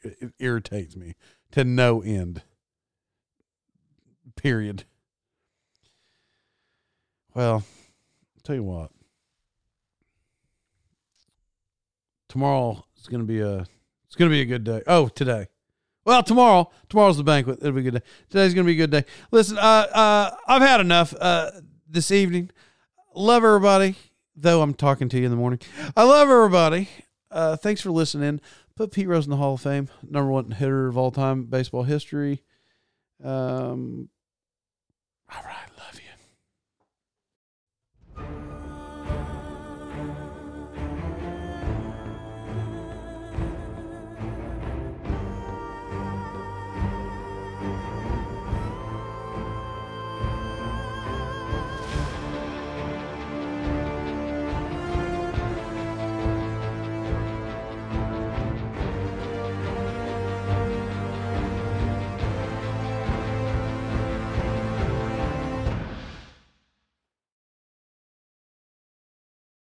it, 0.02 0.16
it 0.20 0.32
irritates 0.38 0.96
me 0.96 1.14
to 1.52 1.64
no 1.64 2.02
end. 2.02 2.42
Period. 4.36 4.84
Well, 7.34 7.64
tell 8.44 8.54
you 8.54 8.62
what. 8.62 8.90
Tomorrow 12.28 12.84
is 12.98 13.06
going 13.06 13.20
to 13.20 13.26
be 13.26 13.40
a 13.40 13.66
it's 14.14 14.16
going 14.16 14.30
to 14.30 14.34
be 14.34 14.42
a 14.42 14.44
good 14.44 14.62
day. 14.62 14.80
Oh, 14.86 15.08
today. 15.08 15.48
Well, 16.04 16.22
tomorrow. 16.22 16.70
Tomorrow's 16.88 17.16
the 17.16 17.24
banquet. 17.24 17.58
It'll 17.60 17.72
be 17.72 17.80
a 17.80 17.90
good 17.90 17.94
day. 17.94 18.06
Today's 18.30 18.54
going 18.54 18.64
to 18.64 18.72
be 18.72 18.80
a 18.80 18.86
good 18.86 18.90
day. 18.90 19.04
Listen, 19.32 19.58
uh, 19.58 19.86
uh, 19.92 20.36
I've 20.46 20.62
had 20.62 20.80
enough 20.80 21.14
uh, 21.18 21.50
this 21.88 22.12
evening. 22.12 22.50
Love 23.14 23.42
everybody, 23.42 23.96
though 24.36 24.62
I'm 24.62 24.74
talking 24.74 25.08
to 25.08 25.18
you 25.18 25.24
in 25.24 25.30
the 25.32 25.36
morning. 25.36 25.58
I 25.96 26.04
love 26.04 26.28
everybody. 26.28 26.88
Uh, 27.28 27.56
thanks 27.56 27.80
for 27.80 27.90
listening. 27.90 28.40
Put 28.76 28.92
Pete 28.92 29.08
Rose 29.08 29.24
in 29.24 29.30
the 29.30 29.36
Hall 29.36 29.54
of 29.54 29.60
Fame, 29.60 29.88
number 30.08 30.30
one 30.30 30.52
hitter 30.52 30.86
of 30.86 30.96
all 30.96 31.10
time 31.10 31.46
baseball 31.46 31.82
history. 31.82 32.42
Um, 33.22 34.10
all 35.32 35.42
right, 35.42 35.68
love 35.78 35.94
you. 36.00 36.03